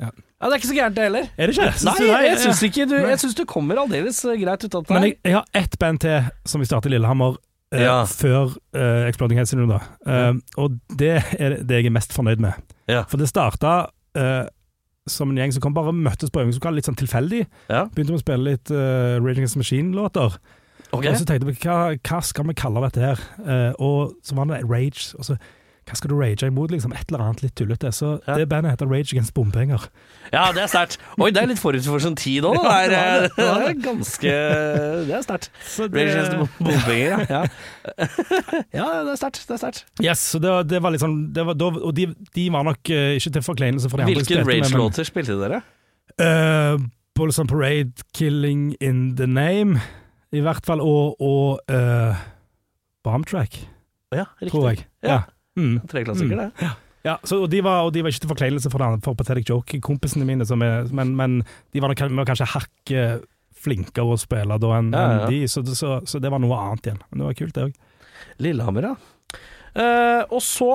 [0.00, 0.08] Ja,
[0.44, 1.28] Det er ikke så gærent, det heller.
[1.38, 1.70] Er det ikke?
[1.72, 2.22] Syns Nei, du det?
[2.28, 2.94] jeg syns ikke du.
[3.08, 5.78] Jeg syns du kommer aldeles eh, greit ut av det Men jeg, jeg har ett
[5.80, 7.36] band til som vi startet i Lillehammer
[7.72, 7.94] eh, Ja.
[8.10, 9.78] før eh, Exploding Head Syndrome.
[9.78, 10.10] Da.
[10.28, 12.58] Eh, Og det er det jeg er mest fornøyd med.
[12.90, 13.04] Ja.
[13.08, 13.76] For det starta
[14.18, 14.44] eh,
[15.08, 17.42] som en gjeng som kom bare møttes på øvingslokale, litt sånn tilfeldig.
[17.68, 17.84] Ja.
[17.92, 20.36] Begynte med å spille litt uh, Rage Against the Machine-låter.
[20.96, 21.04] Ok.
[21.10, 23.20] Og så tenkte vi hva, hva skal vi kalle dette her?
[23.44, 25.10] Eh, og så var det Rage.
[25.18, 25.36] Og så
[25.84, 26.70] hva skal du rage imot?
[26.72, 27.90] Liksom Et eller annet litt tullete.
[27.92, 28.34] Så Ja.
[28.38, 29.88] det bandet heter Rage Against Bompenger.
[30.32, 30.96] Ja, det er sterkt.
[31.18, 32.78] Oi, det er litt forut for sin tid òg, da.
[32.88, 34.32] Det er, det det er ganske
[35.08, 35.50] Det er sterkt.
[35.78, 37.42] Rage Against Bompenger, ja.
[38.74, 39.42] Ja, det er sterkt.
[39.48, 39.84] Det er sterkt.
[40.02, 43.14] Yes, så det, var- det var liksom det var, Og de, de var nok eh,
[43.18, 45.62] ikke til forkleinelse for de andre jeg Hvilke spilte med, men- Rage-låter spilte dere?
[46.20, 46.78] Uh,
[47.14, 49.80] Bullets on Parade, Killing in the Name,
[50.32, 52.14] i hvert fall, og, og uh,
[53.04, 53.56] Bomb Track,
[54.12, 54.50] Ja, riktig.
[54.50, 54.84] tror jeg.
[55.02, 55.20] Ja.
[55.56, 55.76] Mm.
[55.88, 56.70] Tre klassiker, det.
[57.04, 59.50] Ja, så, og, de var, og de var ikke til forkleinelse for, den- for Pathetic
[59.50, 61.34] Joke, kompisene mine, som er, men, men
[61.74, 63.26] de var var kanskje hakket
[63.64, 66.88] flinkere å spille da enn Ja, ja, de, så, så, så det var noe annet
[66.90, 66.98] igjen.
[67.10, 67.74] Men det var kult, det òg.
[68.44, 68.94] Lillehammer, ja.
[69.74, 70.68] Eh, og så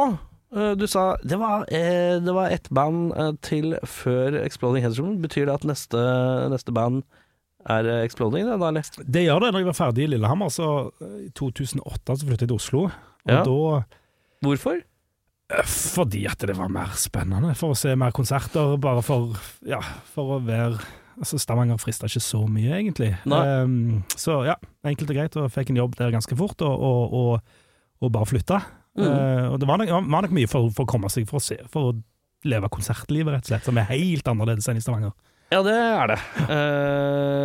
[0.56, 5.18] eh, Du sa det var, eh, det var ett band eh, til før Exploding Headstrom.
[5.24, 6.02] Betyr det at neste,
[6.52, 7.04] neste band
[7.70, 8.90] er eh, Exploding, det, da, eller?
[9.06, 9.54] Det gjør det.
[9.54, 10.70] Når jeg var ferdig i Lillehammer, så
[11.26, 12.86] i 2008 så flyttet jeg til Oslo.
[12.90, 13.44] Og Ja.
[13.44, 13.84] da
[14.46, 14.80] Hvorfor?
[15.50, 17.56] eh, Fordi at det var mer spennende.
[17.60, 18.78] For å se mer konserter.
[18.82, 19.36] Bare for,
[19.68, 19.82] ja,
[20.14, 20.80] for å være
[21.20, 23.10] Altså, Stavanger frista ikke så mye, egentlig.
[23.28, 24.54] Ehm, så ja,
[24.88, 25.34] enkelt og greit.
[25.36, 27.58] Og fikk en jobb der ganske fort, og, og, og,
[28.00, 28.62] og bare flytta.
[28.96, 29.04] Mm.
[29.04, 31.44] Uh, og det var nok, var nok mye for, for å komme seg for å
[31.44, 31.98] se, for å
[32.48, 35.12] leve konsertlivet, rett og slett, som er helt annerledes enn i Stavanger.
[35.50, 36.18] Ja, det er det.
[36.46, 37.40] Uh,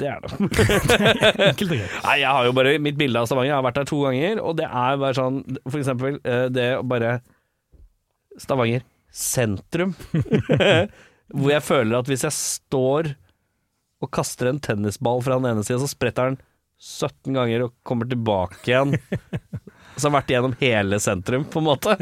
[0.00, 0.30] det er det.
[1.52, 1.98] Enkelt og greit.
[2.08, 3.52] Nei, jeg har jo bare mitt bilde av Stavanger.
[3.52, 6.68] Jeg har vært der to ganger, og det er bare sånn For eksempel eh, det
[6.80, 7.20] å bare
[8.42, 8.82] Stavanger
[9.14, 9.94] sentrum.
[11.36, 13.12] Hvor jeg føler at hvis jeg står
[14.02, 16.40] og kaster en tennisball fra den ene sida, så spretter den
[16.82, 18.98] 17 ganger og kommer tilbake igjen.
[19.96, 21.94] Så har vært gjennom hele sentrum, på en måte.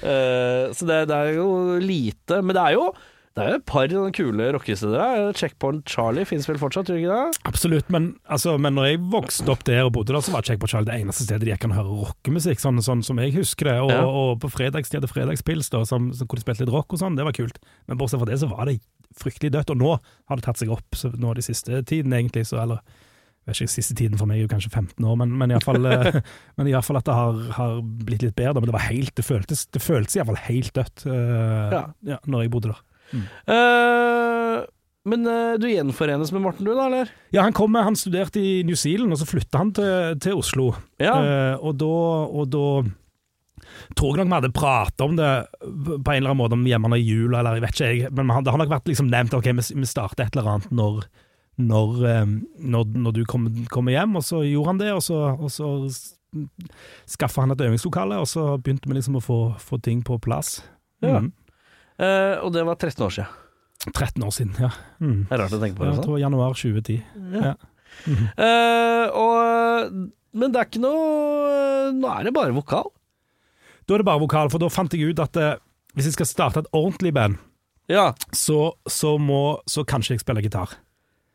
[0.00, 1.48] Uh, så det, det er jo
[1.82, 2.38] lite.
[2.40, 2.86] Men det er jo
[3.34, 5.32] det er jo et par kule rockesteder her.
[5.34, 7.40] Checkpoint Charlie fins vel fortsatt, tror du ikke det?
[7.50, 10.70] Absolutt, men, altså, men når jeg vokste opp der og bodde der, så var Checkpoint
[10.70, 13.78] Charlie det eneste stedet jeg kan høre rockemusikk, sånn, sånn som jeg husker det.
[13.82, 14.04] Og, Ja.
[14.06, 17.02] og på fredags de hadde fredagspils, da, som, som, hvor de spilte litt rock og
[17.02, 17.58] sånn, det var kult.
[17.90, 18.78] Men bortsett fra det så var det
[19.18, 20.86] fryktelig dødt, og nå har det tatt seg opp.
[20.94, 22.80] Så nå de siste tiden, egentlig, så eller
[23.44, 25.82] vet ikke, Siste tiden for meg er jo kanskje 15 år, men, men iallfall
[27.02, 28.62] at det har, har blitt litt bedre.
[28.62, 31.82] Men det var helt, det føltes, det føltes iallfall helt dødt uh, Ja.
[32.14, 32.82] ja, når jeg bodde der.
[33.22, 34.64] Eh,
[35.04, 37.10] men eh, du gjenforenes med Morten, du da, eller?
[37.34, 40.70] Ja, han, kom, han studerte i New Zealand, og så flytta han til, til Oslo.
[41.02, 41.16] Ja.
[41.20, 42.64] Uh, og da, og da
[43.98, 45.28] tror nok vi hadde prata om det
[45.60, 48.32] på en eller annen måte om hjemme i jula, eller jeg vet ikke jeg, men
[48.32, 51.04] det har nok vært liksom nevnt ok, vi, starter et eller annet når,
[51.60, 52.02] når,
[52.60, 55.70] når, når du kommer, kom hjem, og så gjorde han det, og så, og så
[57.08, 60.58] skaffa han et øvingslokale, og så begynte vi liksom å få, få ting på plass.
[61.04, 61.20] Ja.
[61.20, 61.32] Mm.
[62.00, 63.40] Eh, og det var 13 år siden.
[63.92, 64.70] 13 år siden, ja.
[65.02, 65.26] Mm.
[65.28, 66.06] Det er rart å tenke på det Jeg sånn.
[66.08, 67.00] tror januar 2010.
[67.36, 67.54] Ja.
[68.08, 68.24] Mhm.
[68.34, 69.92] uh, og,
[70.34, 72.88] men det er ikke noe Nå er det bare vokal.
[73.86, 75.52] Da er det bare vokal, for da fant jeg ut at uh,
[75.94, 77.36] hvis jeg skal starte et ordentlig band,
[77.92, 78.08] Ja.
[78.32, 80.72] så, så, må, så kan ikke jeg spille gitar.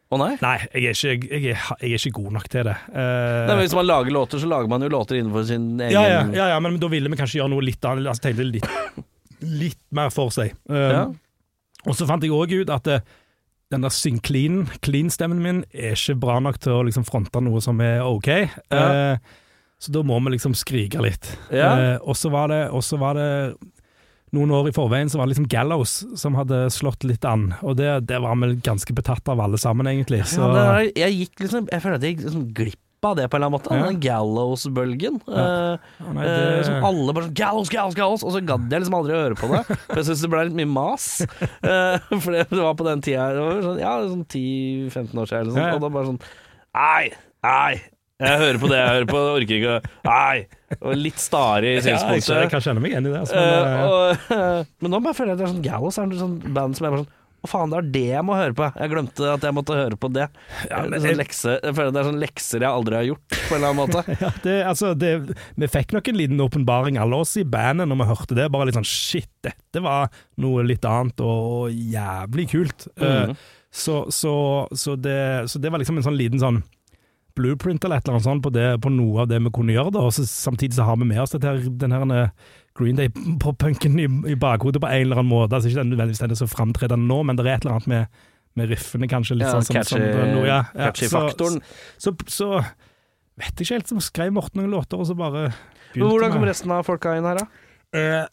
[0.09, 0.31] Å nei?
[0.41, 2.73] Nei, jeg er ikke, jeg er, jeg er ikke god nok til det.
[2.89, 2.97] Uh,
[3.45, 6.01] Nei, men Hvis man lager låter, så lager man jo låter innenfor sin egen ja,
[6.09, 8.09] ja, ja, ja, men da ville vi kanskje gjøre noe litt annet.
[8.09, 8.65] Altså, tenkte litt,
[9.41, 10.53] litt mer for seg.
[10.69, 11.07] Eh, Ja.
[11.87, 12.99] Og så fant jeg òg ut at eh,
[13.71, 17.61] den der syng clean, clean-stemmen min er ikke bra nok til å liksom fronte noe
[17.63, 18.27] som er ok.
[18.71, 18.81] Ja.
[19.13, 19.17] Eh,
[19.79, 21.29] så da må vi liksom skrike litt.
[21.55, 21.69] Ja.
[21.93, 22.65] Eh, og så var det,
[22.99, 23.29] var det
[24.35, 27.77] noen år i forveien så var det liksom Gallows som hadde slått litt an, og
[27.79, 30.25] det, det var vi ganske betatt av alle sammen, egentlig.
[30.29, 33.27] Så, Ja, det jeg gikk liksom Jeg føler at jeg gikk liksom glipp av det
[33.29, 33.75] på en eller annen måte.
[33.75, 33.85] Ja.
[33.87, 35.19] Den Gallows-bølgen.
[35.27, 35.45] Ja.
[35.99, 38.25] Eh, som alle bare sånn Gallows, Gallows, Gallows!
[38.27, 39.61] Og så gadd jeg liksom aldri å høre på det.
[39.85, 41.07] For jeg syns det ble litt mye mas.
[41.19, 45.39] Eh, for det var på den tida det var sånn, Ja, sånn 10-15 år siden
[45.39, 45.77] eller noe sånt.
[45.77, 46.21] Og da bare sånn
[46.79, 47.09] Nei,
[47.45, 47.79] nei!
[48.19, 50.39] Jeg hører på det jeg hører på, jeg orker ikke å Nei!
[50.79, 53.21] Og litt stare i ja, jeg, jeg kan kjenne meg igjen i det.
[53.21, 56.07] Altså, men, uh, og, men nå bare føler jeg at det er sånn Gallows er
[56.09, 58.55] en sånn band som jeg bare sånn Å faen, det er det jeg må høre
[58.57, 58.65] på.
[58.75, 60.25] Jeg glemte at jeg måtte høre på det.
[60.67, 63.55] Ja, men sånn lekse, jeg føler det er sånne lekser jeg aldri har gjort, på
[63.55, 64.03] en eller annen måte.
[64.23, 65.11] ja, det, altså, det,
[65.55, 68.49] vi fikk nok en liten åpenbaring, alle oss i bandet, når vi hørte det.
[68.51, 70.11] Bare litt sånn shit, dette var
[70.43, 72.89] noe litt annet og, jævlig kult.
[72.99, 73.31] Mm -hmm.
[73.31, 76.63] uh, så, så, så, det, så det var liksom en sånn liten sånn
[77.39, 79.93] blueprint eller et eller annet sånt på, det, på noe av det vi kunne gjøre.
[79.95, 82.33] da, og så, Samtidig så har vi med oss dette her, den her eh,
[82.79, 85.53] Green Day-punken i, i bakhodet på en eller annen måte.
[85.57, 87.87] altså Ikke den nødvendigvis den er så framtredende nå, men det er et eller annet
[87.91, 88.21] med,
[88.55, 89.35] med riffene, kanskje.
[89.39, 91.59] litt Ja, sånn som, som, catchy- noe, ja, ja, catchy så- faktoren.
[91.99, 92.49] Så, så
[93.39, 95.49] vet jeg ikke helt, så skrev Morten noen låter, og så bare
[95.95, 97.47] Men hvordan kom resten av folka inn her, da?
[97.99, 98.25] Eh,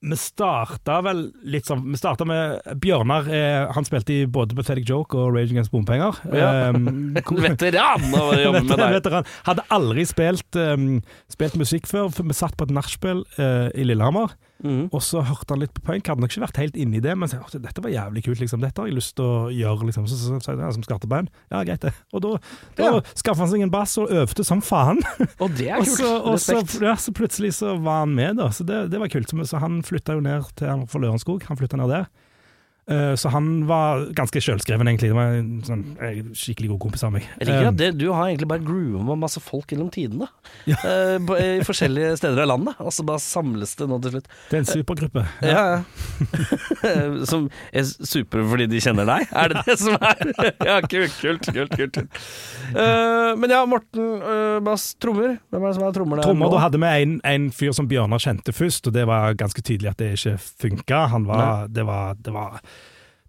[0.00, 3.26] vi starta vel litt sånn Vi starta med Bjørnar.
[3.28, 6.16] Eh, han spilte i både Pathetic Joke og Rage Against Bompenger.
[6.32, 6.70] Ja.
[6.72, 7.12] Um,
[7.44, 8.94] veteran av å jobbe med deg.
[8.96, 9.28] Veteran.
[9.48, 14.32] Hadde aldri spilt, um, spilt musikk før, vi satt på et nachspiel uh, i Lillehammer.
[14.62, 14.90] Mhm.
[14.92, 17.28] Og så hørte han litt på punk, hadde nok ikke vært helt inni det, men
[17.28, 18.60] sa «Å, dette var jævlig kult, liksom.
[18.60, 20.06] Dette har jeg lyst til å gjøre, liksom.
[20.06, 21.94] Så sa jeg ja, som skatteband, Ja, greit det.
[22.12, 22.34] Og da,
[22.76, 23.00] da Ja.
[23.14, 25.00] skaffa han seg en bass og øvde som faen.
[25.40, 25.96] Og det er Og kult.
[25.96, 26.82] så, og så, Respekt.
[26.82, 28.48] ja, så plutselig så var han med, da.
[28.50, 29.28] Så det, det var kult.
[29.48, 30.66] Så han flytta jo ned til
[31.00, 31.42] Lørenskog.
[31.48, 32.06] Han flytta ned der.
[32.90, 35.10] Eh, så han var ganske sjølskreven, egentlig.
[35.12, 37.26] Det var en sånn, en skikkelig god kompis av meg.
[37.38, 40.26] Jeg liker Eh, at det, du har egentlig bare groova med masse folk gjennom tidene.
[40.66, 40.78] Ja.
[40.82, 42.80] Eh, I forskjellige steder av landet.
[42.82, 44.30] Og så bare samles det nå til slutt.
[44.50, 45.26] det er en supergruppe.
[45.46, 45.80] Ja, ja.
[47.30, 49.28] som er super fordi de kjenner deg?
[49.30, 50.24] Er det det som er?
[50.70, 51.76] ja, kult, kult, kult.
[51.76, 52.20] kult.
[52.74, 55.36] Eh, men ja, Morten Bass, trommer.
[55.50, 56.56] Hvem er det som er trommer der Trommer, nå?
[56.56, 59.92] da hadde vi en, en fyr som Bjørnar kjente først, og det var ganske tydelig
[59.92, 61.04] at det ikke funka.
[61.14, 62.58] Han var, det var, det var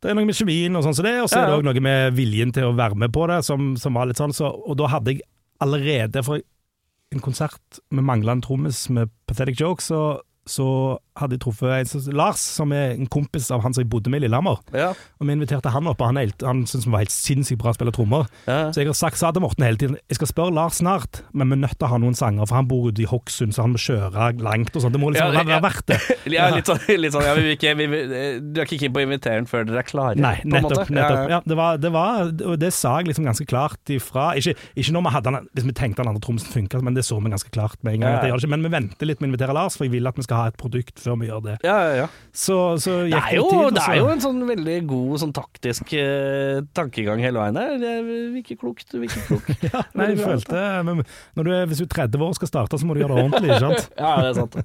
[0.01, 1.67] det er noe med kjemien og sånn som det, og så Ja, er det òg
[1.67, 4.33] noe med viljen til å være med på det, som, som var litt sånn.
[4.33, 5.25] Så, og da hadde jeg
[5.61, 6.41] allerede for
[7.11, 10.01] en konsert med manglende trommis med Pathetic Jokes, så,
[10.49, 10.67] så
[11.19, 14.25] hadde jeg truffet Lars, som er en kompis av han som jeg bodde med i
[14.25, 14.61] Lillehammer.
[14.71, 14.91] Ja.
[15.19, 17.73] Og vi inviterte han opp, og han, helt- han syntes han var helt sinnssykt bra
[17.73, 18.29] å spille trommer.
[18.47, 18.69] Ja.
[18.71, 21.51] Så jeg har sagt, sa til Morten hele tiden Jeg skal spørre Lars snart, men
[21.51, 23.65] vi er nødt til å ha noen sanger, for han bor ute i Hokksund, så
[23.65, 24.93] han må kjøre langt og sånn.
[24.95, 25.99] Det må liksom Ja, være verdt det.
[26.37, 27.87] Ja, litt sånn, litt sånn vi ikke, vi,
[28.53, 30.15] Du er ikke keen på å invitere den før dere er klare?
[30.21, 30.87] Nei, nettopp.
[30.95, 31.27] nettopp.
[31.35, 34.29] Ja, det, var, det var Og det sa jeg liksom ganske klart ifra.
[34.39, 37.03] Ikke, ikke når vi hadde han Hvis vi tenkte han andre trommisen funka, men det
[37.07, 38.47] så vi ganske klart med en gang.
[38.55, 40.47] Men vi venter litt med å invitere Lars, for jeg vil at vi skal ha
[40.51, 41.57] et produkt før vi av det.
[41.65, 42.07] Ja, ja, ja.
[42.31, 45.91] Så, så Det er, jo, tid, det er jo en sånn veldig god sånn taktisk
[45.97, 47.75] uh, tankegang hele veien her.
[47.81, 47.95] Det
[48.37, 49.51] virker klokt, det virker klokt.
[49.67, 52.79] ja, Nei, jeg følte men du er, Hvis du er 30 år og skal starte,
[52.79, 53.51] så må du gjøre det ordentlig.
[53.51, 53.93] ikke sant?
[54.05, 54.59] ja, det er sant.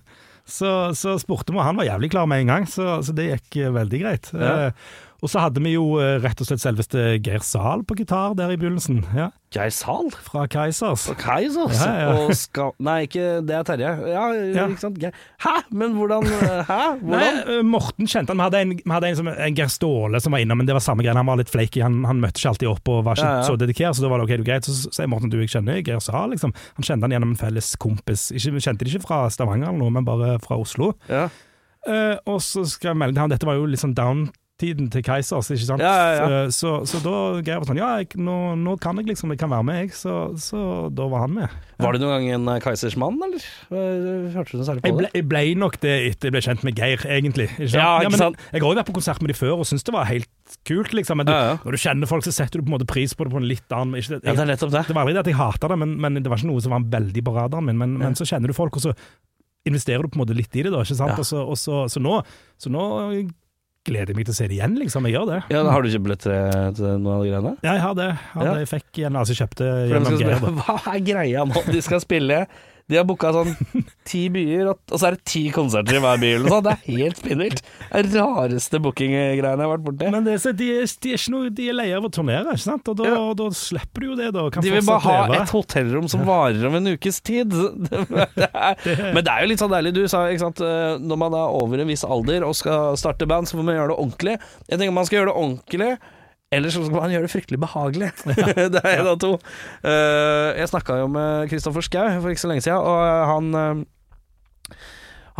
[0.47, 3.27] Så, så spurte vi, og han var jævlig klar med en gang, så, så det
[3.33, 4.31] gikk eh, veldig greit.
[4.31, 4.53] Ja.
[4.69, 4.93] Eh,
[5.27, 8.53] og så hadde vi jo eh, rett og slett selveste Geir Zahl på gitar der
[8.55, 10.13] i begynnelsen, ja, Geir Zahl?
[10.23, 11.07] fra Keisers.
[11.09, 11.81] Fra Keisers?
[11.83, 12.13] Ja, ja.
[12.23, 13.91] Og ska Nei, ikke det er Terje.
[14.11, 14.67] Ja, Ja.
[14.71, 15.03] ikke sant.
[15.43, 15.55] Hæ?
[15.71, 16.27] Men hvordan
[16.69, 16.79] Hæ?
[17.01, 17.41] Hvordan?
[17.47, 18.39] Nei, Morten kjente han.
[18.39, 20.77] Vi hadde en, vi hadde en, som, en Geir Ståle som var innom, men det
[20.77, 21.17] var samme greia.
[21.17, 23.97] Han var litt flaky, han, han møtte ikke alltid opp og var ikke så dedikert,
[23.99, 24.69] så da var det ok, er greit.
[24.71, 26.55] Så sier Morten du, jeg kjenner Geir Zahl, liksom.
[26.79, 28.29] Han kjente han gjennom en felles kompis.
[28.35, 30.93] Ikke, vi kjente det ikke fra Stavanger eller noe, men bare fra Oslo.
[31.11, 31.29] Ja.
[31.87, 33.95] Uh, og så skal jeg melde til han, dette var jo litt sånn
[34.57, 35.81] down-tiden til Keisers, ikke sant?
[35.83, 36.45] Ja, ja, ja.
[36.45, 39.39] Eh, Så, så da Geir var sånn, ja, jeg, nå, nå kan jeg liksom, jeg
[39.41, 39.93] kan være med, jeg.
[39.95, 41.49] Så, så da var han med.
[41.83, 43.45] Var det noen gang en keisersmann, mann, eller?
[43.71, 45.21] Eh, Hørte du noe særlig på Jeg ble, det?
[45.21, 47.49] jeg ble nok det etter jeg ble kjent med Geir, egentlig.
[47.57, 47.81] Ikke sant?
[47.83, 48.39] Ja, ikke men?
[48.53, 50.93] Jeg har jo vært på konsert med de før og syns det var helt kult,
[50.97, 51.21] liksom.
[51.21, 53.35] Men du, når du kjenner folk, så setter du på en måte pris på det
[53.37, 54.87] på en litt annen ikke, Ja, det er nettopp det.
[54.89, 56.73] Det var aldri det at jeg hata det, men, men det var ikke noe som
[56.77, 57.81] var veldig på radaren min.
[57.83, 58.97] Men, men så kjenner du folk, og så
[59.67, 60.81] investerer du på en måte litt i det, da.
[60.87, 61.13] Ikke sant?
[61.17, 61.21] Ja.
[61.21, 62.21] Og så, og så, så, nå,
[62.63, 62.85] så nå
[63.87, 65.07] gleder meg til å se det igjen, liksom.
[65.09, 65.41] Jeg gjør det.
[65.55, 67.53] Ja, Har du ikke billett til, til noen av de greiene?
[67.63, 68.09] Ja, jeg har det.
[68.35, 68.53] Har Ja.
[68.55, 68.65] det.
[68.67, 70.49] Jeg fikk igjen, altså jeg kjøpte gjennom Geir.
[70.67, 71.65] hva er greia nå?
[71.73, 72.41] De skal spille
[72.89, 73.51] De har booka sånn
[74.07, 76.29] ti byer, og og så er det ti konserter i hver by.
[76.37, 76.63] eller sånn.
[76.67, 77.63] Det er helt spinnvilt.
[77.91, 80.11] Det er rareste bookinggreiene jeg har vært borti.
[80.15, 82.63] Men det, så- de, er, de er noe De er lei av å turnere, ikke
[82.63, 82.87] sant?
[82.93, 83.25] Og da, Ja.
[83.35, 84.45] da slipper du jo det, da.
[84.61, 85.43] De vil bare ha leve.
[85.43, 87.51] et hotellrom som varer om en ukes tid.
[88.37, 89.93] Det er, men det er jo litt sånn deilig.
[89.97, 93.27] Du sa ikke sant eh, når man er over en viss alder og skal starte
[93.27, 94.37] band, så får man gjøre det ordentlig.
[94.71, 95.91] Jeg tenker man skal gjøre det ordentlig.
[96.55, 98.13] Eller så skal man gjøre det fryktelig behagelig.
[98.75, 99.33] det er en av to.
[99.83, 104.79] Eh, jeg snakka jo med Kristoffer Schou for ikke så lenge siden, og han eh,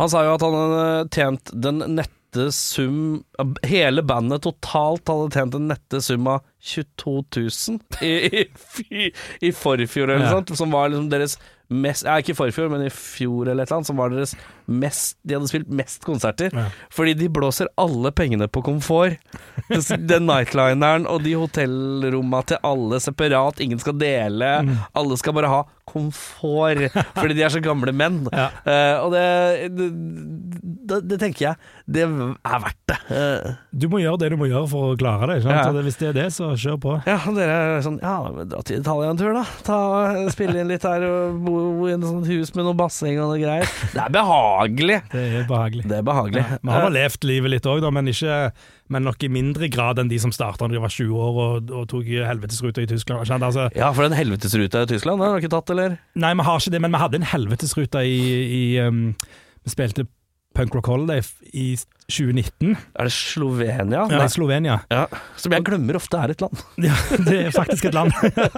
[0.01, 3.23] Han sa jo at han hadde tjent den nette sum
[3.65, 8.43] Hele bandet totalt hadde tjent den nette sum av 22 000 i,
[8.91, 9.07] i,
[9.47, 10.33] i forfjor eller Ja.
[10.35, 11.37] sånt, som var liksom deres
[11.67, 14.35] mest Ja, ikke forfjor, men i fjor eller et eller annet, som var deres
[14.67, 16.51] mest De hadde spilt mest konserter.
[16.51, 16.67] Ja.
[16.91, 19.19] Fordi de blåser alle pengene på komfort.
[19.69, 24.51] Den nightlineren og de hotellromma til alle separat, ingen skal dele.
[24.67, 24.77] Mm.
[24.99, 28.25] Alle skal bare ha komfort, fordi de er så gamle menn.
[28.37, 28.49] Ja.
[28.67, 29.85] Uh, og det, det,
[30.89, 32.97] det, det tenker jeg, det er verdt det.
[33.09, 33.55] Uh.
[33.71, 35.39] Du må gjøre det du må gjøre for å klare det.
[35.47, 35.63] Ja.
[35.73, 36.97] Det, hvis det er det, så kjør på.
[37.07, 38.17] ja, dere er sånn Ja,
[38.51, 39.45] dra til Italia en tur, da.
[39.65, 39.79] Ta,
[40.33, 41.56] spille inn litt her og bo
[41.87, 43.69] i en sånn hus med noe basseng og noe greier.
[43.93, 44.99] Det er behagelig.
[45.13, 45.85] Det er behagelig.
[45.89, 46.43] Det er behagelig.
[46.61, 48.09] Vi har nå levd livet litt òg, men,
[48.93, 51.71] men nok i mindre grad enn de som starta da de var 20 år og,
[51.81, 53.25] og tok helvetesruta i Tyskland.
[53.27, 55.97] Altså, Ja, for den helvetesruta i Tyskland, den har du ikke tatt, eller?
[56.17, 58.19] nei, vi har ikke det, men vi hadde en helvetesruta i,
[58.57, 59.09] i um,
[59.65, 60.07] Vi spilte
[60.57, 61.21] Punk Rock Holiday
[61.53, 61.75] i
[62.09, 62.71] 2019.
[62.97, 64.05] Er det Slovenia?
[64.09, 64.79] Ja, er Slovenia.
[64.89, 65.03] Ja,
[65.37, 66.63] som jeg glemmer ofte er et land.
[66.81, 66.95] Ja,
[67.27, 68.15] det er faktisk et land.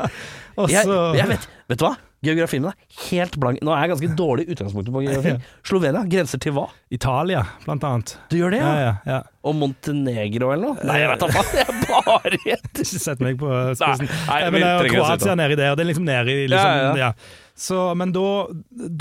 [0.59, 0.88] Også, Jeg,
[1.19, 1.95] jeg vet, vet du hva?
[2.25, 3.62] Geografien min er helt blank.
[3.63, 5.34] Nå er jeg ganske dårlig i utgangspunktet på geografi.
[5.69, 6.65] Slovenia grenser til hva?
[6.91, 8.15] Italia, blant annet.
[8.32, 8.82] Du gjør det, Ja, ja?
[8.84, 9.19] ja, ja.
[9.47, 10.88] Og Montenegro eller noe?
[10.89, 11.53] Nei, jeg vet da faen.
[11.62, 12.84] Jeg bare gjetter.
[12.89, 14.12] Ikke sett meg på spissen.
[14.12, 15.75] Nei, nei, men det er Kroatia nedi der.
[15.79, 16.95] Det er liksom nedi liksom, Ja, ja.
[17.08, 17.12] ja.
[17.60, 18.27] Så, Men da,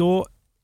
[0.03, 0.13] da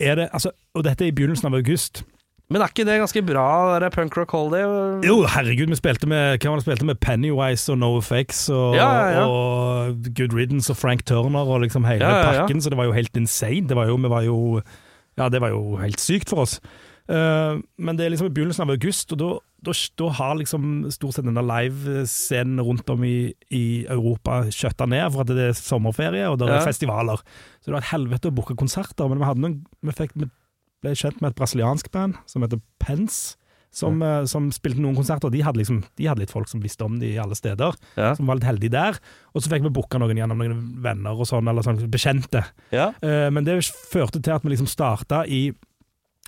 [0.03, 2.05] er det altså, Og dette er i begynnelsen av august.
[2.53, 3.45] Men er ikke det ganske bra,
[3.81, 4.67] det punk rock holiday?
[5.07, 8.89] Jo, herregud, vi spilte med Hva var det spilte med Pennywise og NoFX og, Ja,
[8.93, 9.23] ja, ja.
[9.27, 13.17] og Good Riddance og Frank Turner og liksom hele pakken, så det var jo helt
[13.17, 13.65] insane.
[13.71, 14.39] Det var jo, var jo
[15.17, 16.59] Ja, det var jo helt sykt for oss.
[17.09, 19.27] Uh, men det er liksom i begynnelsen av august, og da,
[19.67, 25.11] da, da har liksom stort sett denne livescenen rundt om i, i Europa skjøtta ned,
[25.13, 26.65] for at det er sommerferie og det er Ja.
[26.65, 27.21] festivaler.
[27.61, 30.31] Så det var et helvete å booke konserter, men vi, hadde noen, vi, fikk, vi
[30.85, 33.35] ble kjent med et brasiliansk band som heter Pence.
[33.75, 34.21] Som, ja.
[34.31, 35.33] som spilte noen konserter.
[35.35, 37.75] De hadde, liksom, de hadde litt folk som visste om de i alle steder.
[37.99, 38.13] Ja.
[38.15, 39.01] Som var litt heldige der.
[39.35, 42.45] Og så fikk vi booka noen gjennom noen venner og sånn, eller sånn bekjente.
[42.71, 42.93] Ja.
[43.03, 43.57] Eh, men det
[43.91, 45.49] førte til at vi liksom starta i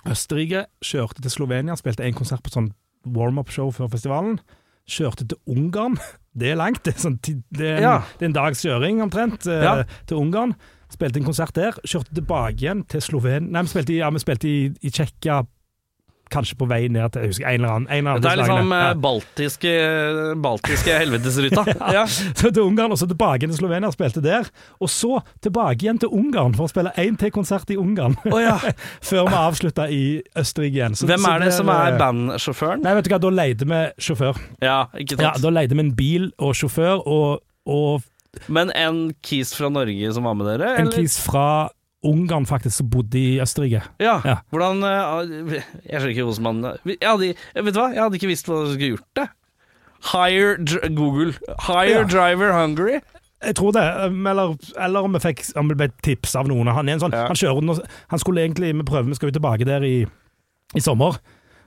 [0.07, 2.73] Østerrike, kjørte til Slovenia, spilte en konsert på sånn
[3.15, 4.41] warm-up-show før festivalen.
[4.87, 5.97] kjørte til Ungarn.
[6.37, 6.83] Det er langt.
[6.85, 7.95] Det er, sånn, det er, en, Ja.
[8.19, 9.71] det er en dags kjøring omtrent eh, Ja.
[10.05, 10.51] til Ungarn.
[10.93, 11.75] Spilte en konsert der.
[11.83, 13.49] Kjørte tilbake igjen til Slovenia.
[13.51, 15.41] Nei, vi spilte, i- ja, vi spilte i, i Tsjekkia,
[16.27, 17.85] kanskje på vei ned til jeg husker, en eller annen.
[17.87, 19.71] En eller annen Det er liksom eh, baltiske,
[20.43, 21.63] baltiske helvetesruta.
[21.95, 22.01] ja.
[22.39, 24.49] Så til Ungarn, og så tilbake igjen til Slovenia, spilte der.
[24.83, 28.17] Og så tilbake igjen til Ungarn for å spille én til konsert i Ungarn.
[28.27, 28.57] Å ja.
[29.09, 30.01] Før vi avslutta i
[30.35, 30.99] Østerrike igjen.
[30.99, 32.83] Så- Hvem så er det som er bandsjåføren?
[32.83, 34.43] Nei, vet du hva, da leide vi sjåfør.
[34.63, 35.43] Ja, ikke Ja, sant?
[35.47, 38.03] Da leide vi en bil og sjåfør, og, og
[38.47, 40.75] Men en kis fra Norge som var med dere?
[40.77, 40.97] en eller?
[41.03, 41.69] kis fra
[42.05, 43.81] Ungarn faktisk, som bodde i Østerrike.
[43.99, 44.19] Ja.
[44.23, 44.35] Ja.
[44.53, 45.55] Hvordan eh,
[45.89, 47.87] Jeg skjønner ikke hvordan man jeg hadde, Vet du hva?
[47.95, 49.27] Jeg hadde ikke visst hva jeg skulle gjort det.
[50.11, 51.33] Hire Google.
[51.67, 52.03] Hire Ja.
[52.03, 52.99] driver Hungary.
[53.45, 53.83] Jeg tror det,
[54.29, 56.69] eller, eller om vi fikk om vi ble tips av noen.
[56.73, 57.27] Han, er en sånn, Ja.
[57.27, 60.05] han kjører den, Han skulle egentlig Vi prøver, vi skal jo tilbake der i,
[60.75, 61.17] i sommer.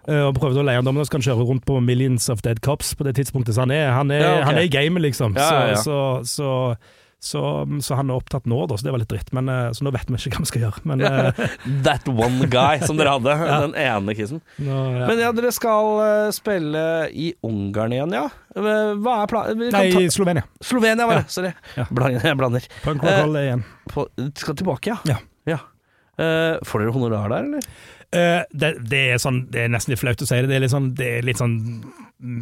[0.08, 2.62] Eh, og prøvde å leie han da, men kan kjøre rundt på Millions of Dead
[2.64, 3.56] Cops på det tidspunktet.
[3.56, 4.48] Så han er, han er, Ja, okay.
[4.48, 5.36] han er i gamet, liksom.
[5.38, 5.76] Ja, ja.
[5.80, 6.48] Så, så,
[6.80, 7.42] så, så,
[7.84, 9.32] så han er opptatt nå, da, så det var litt dritt.
[9.36, 10.82] Men, eh, så nå vet vi ikke hva vi skal gjøre.
[10.88, 11.42] Men, eh,
[11.86, 13.36] That one guy som dere hadde.
[13.66, 14.42] Den ene kisen.
[14.56, 15.08] nå, ja.
[15.10, 16.02] Men ja, dere skal
[16.36, 18.26] spille i Ungarn igjen, ja?
[18.56, 19.66] Hva er planen?
[19.68, 20.04] Nei, ta...
[20.16, 20.46] Slovenia.
[20.64, 21.28] Slovenia, var det.
[21.34, 21.52] Sorry.
[21.96, 22.70] Blander, jeg blander.
[22.86, 23.66] Punk rock igjen.
[23.90, 24.08] På,
[24.38, 25.20] skal tilbake, ja?
[25.48, 25.60] Ja.
[26.68, 27.98] Får dere honorar der, eller?
[28.10, 30.48] Eh, det, det, er sånn, det er nesten litt flaut å si det.
[30.50, 31.54] Det er litt sånn, det er litt sånn
[32.18, 32.40] mm,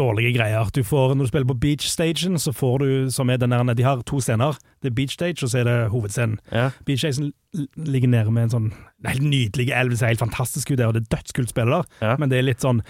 [0.00, 0.72] dårlige greier.
[0.74, 3.86] Du får, når du spiller på beach-stagen, så får du som er den der, De
[3.86, 4.58] har to scener.
[4.82, 6.40] Det er beach-stage, og så er det hovedscenen.
[6.50, 6.70] Ja.
[6.88, 7.30] Beach-stagen
[7.78, 8.68] ligger nede med en sånn
[9.06, 9.94] helt nydelig elv.
[10.00, 11.86] Ser helt fantastisk ut der, og det er dødskult spiller.
[12.02, 12.16] Ja.
[12.18, 12.82] Men det er litt sånn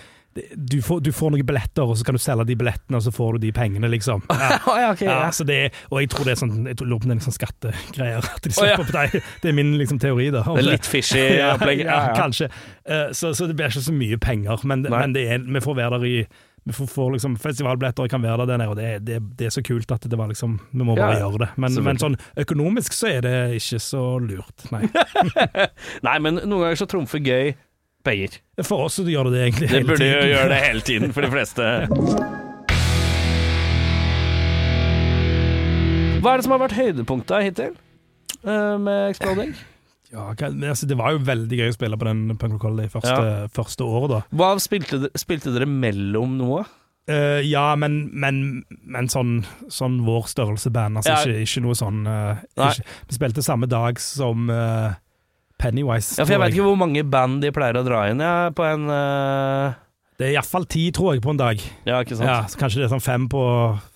[0.57, 3.13] du får, du får noen billetter, og så kan du selge de billettene, og så
[3.15, 4.25] får du de pengene, liksom.
[4.35, 4.57] Ja.
[4.91, 5.45] okay, ja, ja.
[5.47, 5.59] Det,
[5.91, 8.31] og jeg tror det er sånn Jeg tror- lurer på om det er sånn skattegreier.
[8.35, 8.79] At de Å, ja.
[8.81, 9.23] på det.
[9.45, 10.43] det er min liksom, teori, da.
[10.49, 11.85] Det er litt fishy ja, opplegg.
[11.87, 12.51] ja, kanskje.
[12.85, 15.79] Eh, så, så det blir ikke så mye penger, men, men det er, vi får
[15.83, 16.19] være der i
[16.65, 19.47] vi får, får liksom Festivalbilletter kan være der, der nede, og det, er- det, det
[19.51, 21.49] er så kult at det var liksom Vi må bare Ja, gjøre det.
[21.61, 24.87] Men, men sånn økonomisk så er det ikke så lurt, nei.
[26.09, 27.53] Nei, men noen ganger så trumfer gøy
[28.05, 28.39] penger.
[28.63, 29.89] For oss så gjør det det egentlig hele tiden.
[29.89, 31.69] Det burde jo gjøre det hele tiden for de fleste.
[36.25, 39.51] Hva er det som har vært høydepunktet hittil eh, med Exploding?
[40.15, 43.49] Ja, altså, det var jo veldig gøy å spille på den Punk Rock Holiday første,
[43.53, 44.21] første året, da.
[44.39, 46.63] Hva spilte, spilte dere mellom noe?
[47.11, 48.37] Uh, ja, men, men,
[48.89, 51.19] men sånn, sånn vår størrelse band, altså Ja.
[51.21, 54.95] ikke, ikke noe sånn uh, ikke, Vi spilte samme dag som eh,
[55.61, 56.19] Pennywise.
[56.19, 58.67] Ja, for jeg veit ikke hvor mange band de pleier å dra inn ja, på
[58.67, 59.81] en uh...
[60.15, 61.63] Det er iallfall ti, tror jeg, på en dag.
[61.89, 62.29] Ja, ikke sant?
[62.29, 63.43] Ja, så Kanskje det er sånn fem på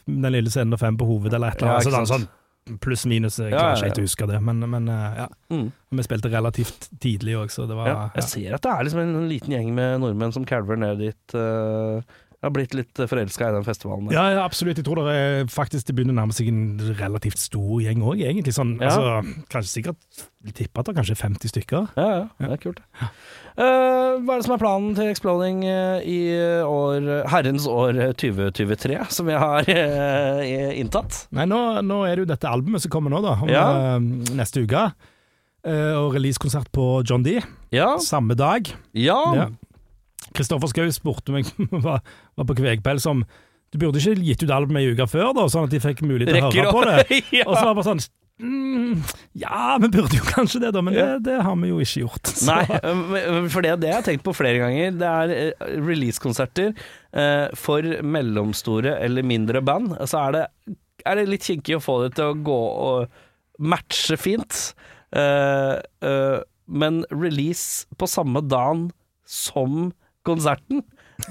[0.09, 1.87] den lille scenen og fem på hovedet, eller et eller annet.
[1.87, 3.39] Ja, sånn, sånn pluss minus.
[3.41, 4.05] Jeg klarer ja, ikke ja.
[4.05, 5.27] å huske det, men, men eh, ja.
[5.55, 5.69] Mm.
[5.99, 9.29] Vi spilte relativt tidlig òg, så det var jeg ser at det er liksom en
[9.31, 11.37] liten gjeng med nordmenn som calver ned dit.
[11.37, 12.03] Uh,
[12.43, 14.11] har blitt litt forelska i den festivalen.
[14.15, 14.79] Ja, ja, absolutt.
[14.79, 18.21] Jeg tror det er faktisk det begynner å nærme seg en relativt stor gjeng òg,
[18.23, 18.55] egentlig.
[18.55, 18.93] Sånn, Ja.
[18.93, 19.97] altså, kanskje sikkert
[20.47, 21.89] Jeg tipper at det er kanskje 50 stykker.
[21.99, 22.79] Ja, ja, det er kult.
[23.03, 23.09] Ja.
[23.59, 26.19] Uh, hva er det som er planen til Exploding eh, i
[26.63, 31.25] år, herrens år 2023, som vi har uh, inntatt?
[31.35, 33.35] Nei, nå, nå er det jo dette albumet som kommer nå, da.
[33.43, 33.67] Om, Ja.
[33.97, 33.99] eh,
[34.39, 34.93] neste uke.
[35.67, 37.41] Eh, og releasekonsert på John D.
[37.75, 37.97] Ja.
[37.99, 38.71] Samme dag.
[38.95, 39.49] ja.
[40.37, 41.49] Kristoffer Schou spurte meg
[41.87, 42.03] var,
[42.37, 43.25] var på Kvegpels som
[43.73, 46.33] Du burde ikke gitt ut albumet ei uke før, da, sånn at de fikk mulighet
[46.35, 47.21] til å høre på det.
[47.41, 47.45] ja.
[47.49, 48.03] Og så var det bare sånn
[48.41, 49.03] mm,
[49.43, 51.19] Ja, vi burde jo kanskje det, da, men det, Ja.
[51.29, 52.33] det har vi jo ikke gjort.
[52.39, 52.49] Så.
[52.49, 52.65] Nei,
[53.53, 54.97] for det, det har jeg tenkt på flere ganger.
[55.01, 59.97] Det er eh, releasekonserter eh, for mellomstore eller mindre band.
[60.09, 60.45] Så er det,
[61.09, 63.19] er det litt kinkig å få det til å gå og
[63.59, 64.63] matche fint.
[65.13, 65.77] Eh,
[66.09, 68.89] eh, men release på samme dagen
[69.29, 69.91] som
[70.29, 70.85] konserten,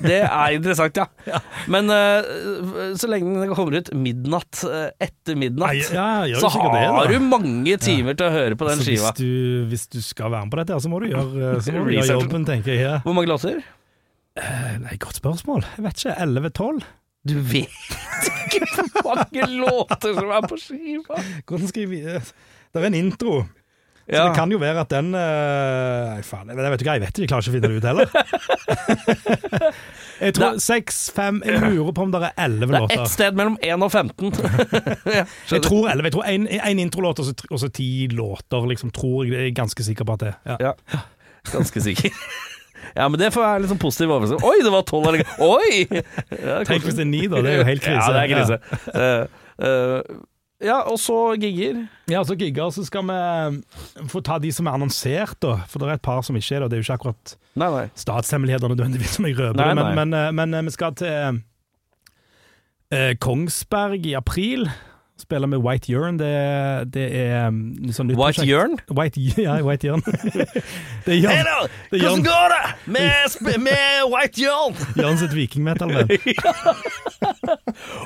[0.04, 1.40] det er interessant, ja.
[1.74, 6.74] Men uh, så lenge den kommer ut midnatt uh, etter Nei, midnatt, ja, så har
[6.74, 9.14] det, har du mange timer til å høre på den Så skiva.
[9.14, 9.32] hvis du,
[9.72, 12.20] hvis du skal være med på dette, så må du gjøre, så må du gjøre
[12.20, 13.02] jobben, tenker jeg.
[13.06, 13.64] Hvor mange låter?
[14.38, 15.64] Uh, Nei, godt spørsmål.
[15.78, 16.18] Jeg vet ikke.
[16.28, 16.84] 11-12?
[17.28, 18.68] Du vet ikke
[19.02, 21.24] hvor mange låter som er på skiva!
[21.48, 23.40] Hvordan skal jeg Det er en intro.
[24.08, 24.24] Så Ja.
[24.30, 26.48] det kan jo være at den eh, Nei, faen.
[26.48, 28.08] Jeg vet ikke, jeg vet ikke, jeg klarer ikke å finne det ut heller.
[30.28, 33.04] jeg tror seks, fem Jeg lurer på om det er elleve Det er låter.
[33.04, 34.32] ett sted mellom 1 og 15.
[35.18, 36.08] Ja, Jeg tror elleve.
[36.08, 39.34] Jeg tror én introlåt og så ti låter, liksom, tror jeg.
[39.36, 40.58] Jeg er ganske sikker på at det ja.
[40.70, 41.02] Ja,
[41.52, 42.16] ganske sikker.
[42.96, 44.48] Ja, men det får være litt sånn positiv overraskelse.
[44.48, 45.84] Oi, det var tolv eller Oi!
[46.32, 47.42] Ja, Tenk hvis det er ni, da.
[47.44, 48.08] Det er jo helt krise.
[48.08, 48.56] Ja, det er krise.
[48.96, 49.24] Eh,
[49.68, 50.00] eh,
[50.64, 51.84] ja, og så gigger.
[52.10, 55.60] Ja, så gigger, så skal vi eh, få ta de som er annonsert, da.
[55.70, 56.72] For det er et par som ikke er det.
[56.72, 57.86] Det er jo ikke akkurat Nei, nei.
[57.98, 61.44] statshemmeligheter nødvendigvis som jeg røper, Nei, men, men, eh, men eh, vi skal til
[62.88, 64.70] Eh, Kongsberg i april.
[65.18, 66.20] Spiller med White Urn.
[66.20, 66.30] Det,
[66.94, 67.48] det er
[67.96, 68.46] sånn nytt White.
[68.48, 68.78] Jørn?
[68.94, 70.04] White, ja, White Urn.
[71.06, 71.44] det er Jørn, Hey
[71.90, 72.62] det er Hvordan går det
[72.98, 74.78] med, med White Jørn?
[75.02, 76.14] Jørn sitt vikingmetal-band.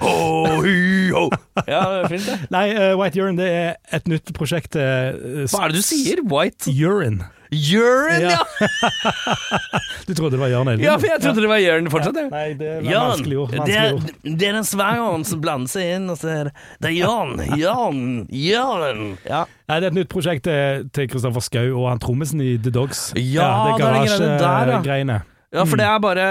[0.01, 1.27] Oh, ho.
[1.67, 2.39] Ja, det er fint, det.
[2.53, 6.21] Nei, uh, White Urn det er et nytt prosjekt Uh, Hva er det du sier?
[6.31, 7.27] White Urine.
[7.51, 8.37] Jørn, ja!
[10.07, 10.85] Du trodde det var Jørn Elvin?
[10.85, 12.27] Ja, for jeg trodde det var Jørn fortsatt, Ja.
[12.31, 13.51] Nei, det er Jørn, vanskelig ord.
[13.67, 16.95] det er, det er den svangeren som blander seg inn, og så er det er
[16.95, 19.03] Jørn, Jørn, Jørn.
[19.27, 19.43] Ja.
[19.67, 22.71] Nei, det er et nytt prosjekt til- til Kristoffer Schou og han trommisen i The
[22.75, 23.11] Dogs.
[23.15, 23.77] Ja, det er ja.
[23.85, 25.19] garasjegreiene.
[25.51, 26.25] Ja, for det er bare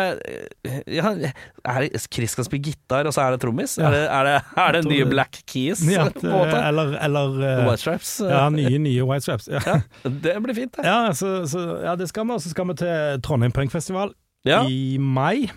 [0.88, 1.10] ja,
[1.68, 3.76] er det, Chris skal spille gitar, og så er det trommis?
[3.78, 3.90] Ja.
[3.90, 5.08] Er, det, er, det, er det nye.
[5.10, 5.82] Black Keys?
[5.88, 8.14] Ja, eller eller eh, White Stripes?
[8.24, 9.50] ja, nye, nye White Straps.
[9.52, 10.86] Ja, det blir fint, det.
[10.88, 12.38] ja, så, så, ja det skal vi.
[12.38, 14.14] Og så skal vi til Trondheim Punkfestival
[14.46, 15.50] i mai.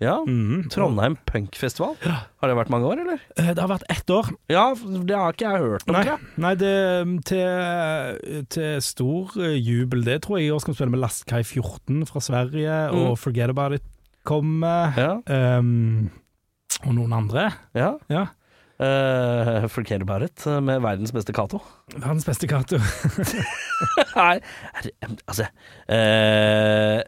[0.00, 0.16] Ja.
[0.24, 0.68] Mhm.
[0.72, 1.94] Trondheim Punkfestival.
[2.02, 3.20] Har det vært mange år, eller?
[3.36, 4.30] Eh, Det har vært ett år.
[4.48, 5.94] Ja, det har ikke jeg hørt om.
[5.94, 6.72] Nei, nei det
[7.28, 10.02] til, til stor eh, jubel.
[10.08, 12.98] Det tror jeg i år skal vi spille med Lastkai 14 fra Sverige, Mm.
[13.10, 13.82] og Forget About It
[14.24, 14.92] kommer.
[14.96, 16.10] Ja, um,
[16.86, 17.50] og noen andre.
[17.74, 17.94] ja.
[18.08, 18.26] Ja.
[18.80, 21.58] Uh, forget about it, med verdens beste Cato.
[21.92, 22.78] Verdens beste Cato.
[24.16, 24.38] Nei,
[25.28, 25.44] altså
[25.90, 27.02] uh,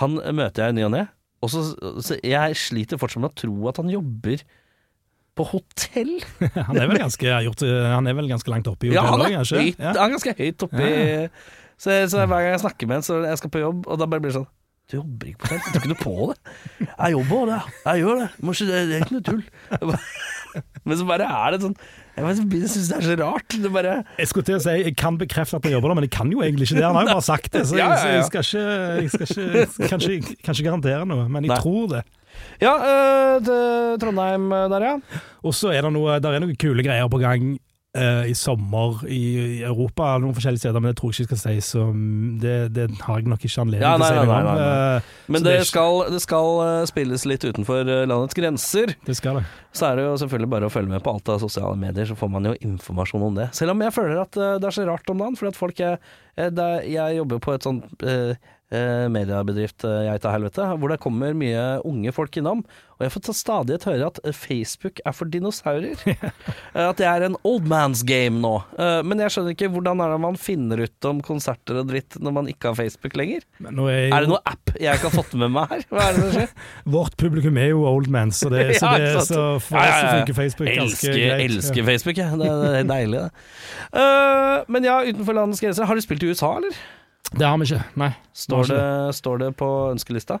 [0.00, 1.04] Han møter jeg i ny og ne,
[1.44, 1.62] og så,
[2.04, 4.42] så jeg sliter fortsatt med å tro at han jobber
[5.34, 6.12] på hotell.
[6.68, 9.80] Han er ganske, gjort, han er vel ganske langt oppe i Ja, han er, høyt,
[9.82, 10.90] han er ganske høyt oppi
[11.74, 14.06] så, så hver gang jeg snakker med en, så jeg skal på jobb, og da
[14.06, 14.46] bare blir det sånn
[14.86, 15.64] Du jobber ikke på hotell?
[15.64, 16.54] Du tror ikke noe på det?
[16.92, 18.28] Jeg jobber det, jeg gjør det.
[18.70, 19.42] Det er ikke noe tull.
[20.86, 21.76] Men så bare er det sånn
[22.14, 22.36] Jeg,
[22.70, 23.56] syns det er så rart.
[23.58, 26.06] Det bare Jeg skulle til å si jeg kan bekrefte at jeg jobber der, men
[26.06, 26.84] jeg kan jo egentlig ikke det.
[26.86, 28.66] Han har jo bare sagt det, så jeg, jeg skal ikke,
[29.02, 29.46] jeg skal ikke
[29.84, 31.60] jeg kan, ikke, kan ikke garantere noe, men jeg Nei.
[31.64, 32.04] tror det.
[32.62, 35.22] Ja, øh, til Trondheim der, ja.
[35.42, 37.54] Og så er det noe, er noen kule greier på gang
[37.94, 39.20] eh, i sommer i,
[39.58, 41.84] i Europa, noen forskjellige steder, men det tror jeg ikke jeg skal si, så
[42.42, 44.32] det, det har jeg nok ikke anledning Ja, til å si noe om.
[44.32, 44.96] nei, nei.
[44.96, 48.94] Eh, Men det, det skal, det skal øh, spilles litt utenfor øh, landets grenser.
[49.06, 49.44] det skal det.
[49.74, 52.14] Så er det jo selvfølgelig bare å følge med på alt av sosiale medier, så
[52.18, 53.48] får man jo informasjon om det.
[53.58, 55.96] Selv om jeg føler at det er så rart om dagen, fordi at folk er,
[56.36, 58.34] eh, er Jeg jobber på et sånt eh,
[58.74, 62.64] eh, mediebedrift, eh, jeg helvete, hvor det kommer mye unge folk innom.
[62.94, 65.98] Og jeg får til stadighet høre at eh, Facebook er for dinosaurer.
[66.74, 68.52] Eh, at det er en old man's game nå.
[68.80, 72.16] Eh, men jeg skjønner ikke hvordan er det man finner ut om konserter og dritt
[72.22, 73.44] når man ikke har Facebook lenger?
[73.62, 75.84] Er, jo, Er det noen app jeg ikke har fått med meg her?
[75.92, 76.66] Hva er det som skjer?
[76.96, 80.02] Vårt publikum er jo old man, så, det, så, det, så for Ja, ja, oss
[80.02, 80.10] ja.
[80.18, 81.46] funker Facebook ganske greit.
[81.46, 82.42] elsker Facebook, jeg.
[82.42, 83.30] Det, det er deilig, det.
[83.94, 85.86] Uh, men ja, utenfor landets grenser.
[85.86, 86.82] Har du spilt i USA, eller?
[87.34, 88.10] Det har vi ikke, nei.
[88.36, 88.82] Står det,
[89.18, 90.38] står det på ønskelista?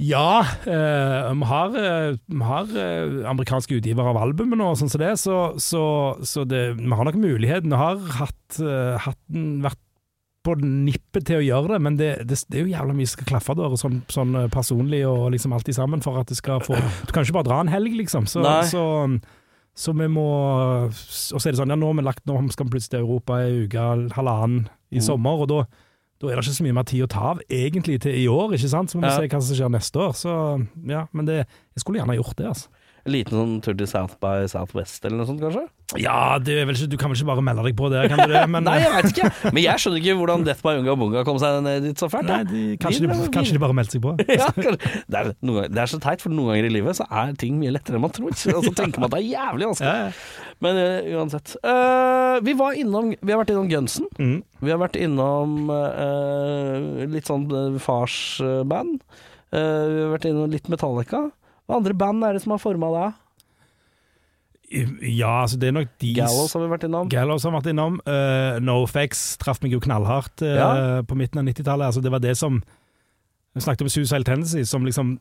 [0.00, 5.02] Ja, eh, vi har, eh, vi har eh, amerikanske utgivere av albumet nå, sånn som
[5.02, 5.82] det, så, så,
[6.24, 7.68] så det, vi har nok muligheten.
[7.74, 9.20] Vi har hatt, eh, hatt
[9.66, 9.82] vært
[10.40, 13.18] på nippet til å gjøre det, men det, det, det er jo jævla mye som
[13.18, 16.78] skal klaffe der, sånn, sånn personlig og liksom alltid sammen for at det skal få
[17.04, 18.24] Du kan ikke bare dra en helg, liksom.
[18.24, 18.40] Så,
[18.72, 18.86] så,
[19.76, 20.24] så vi må
[20.88, 20.96] Og
[21.36, 23.36] så er det sånn, ja, nå har vi lagt Nå skal vi plutselig til Europa
[23.44, 23.84] ei uke,
[24.16, 25.04] halvannen i Mm.
[25.06, 25.60] sommer, og da
[26.20, 28.52] da er det ikke så mye mer tid å ta av, egentlig, til i år,
[28.52, 28.90] ikke sant?
[28.92, 29.16] Så må vi Ja.
[29.16, 30.12] se hva som skjer neste år.
[30.12, 30.34] Så
[30.86, 32.68] ja, men det, jeg skulle gjerne gjort det, altså.
[33.06, 35.62] En liten sånn tur til South by Southwest eller noe sånt, kanskje?
[35.98, 38.02] Ja, ikke, du kan vel ikke bare melde deg på det?
[38.12, 38.42] kan du det?
[38.52, 39.30] Men, Nei, jeg vet ikke.
[39.48, 42.28] Men jeg skjønner ikke hvordan Death by Unga Bunga kom seg ned dit så fælt.
[42.28, 44.14] Nei, de, kanskje, De de, kanskje de bare meldte seg på.
[44.40, 47.32] Ja, det, er, ganger, det er så teit, for noen ganger i livet så er
[47.40, 48.30] ting mye lettere enn man tror.
[48.30, 49.90] Og så tenker man at det er jævlig vanskelig.
[49.90, 50.54] Ja, ja.
[50.60, 51.56] Men uh, uansett.
[51.64, 54.06] Uh, vi, var innom, vi har vært innom Gunsen.
[54.20, 54.38] Mm.
[54.60, 59.00] Vi har vært innom uh, litt sånn eh, farsband.
[59.50, 61.24] Eh, vi har vært innom litt Metallica.
[61.70, 63.18] Hva andre band er det som har forma deg?
[64.70, 67.08] ja, altså det er nok de Gallows har vi vært innom.
[67.10, 67.96] Gallows har vært innom.
[68.06, 70.68] Uh, NoFX traff meg jo knallhardt uh, Ja.
[71.02, 71.88] på midten av 90-tallet.
[71.90, 72.60] Altså, det var det som
[73.50, 75.16] Vi snakket om Suicide Tendency, som liksom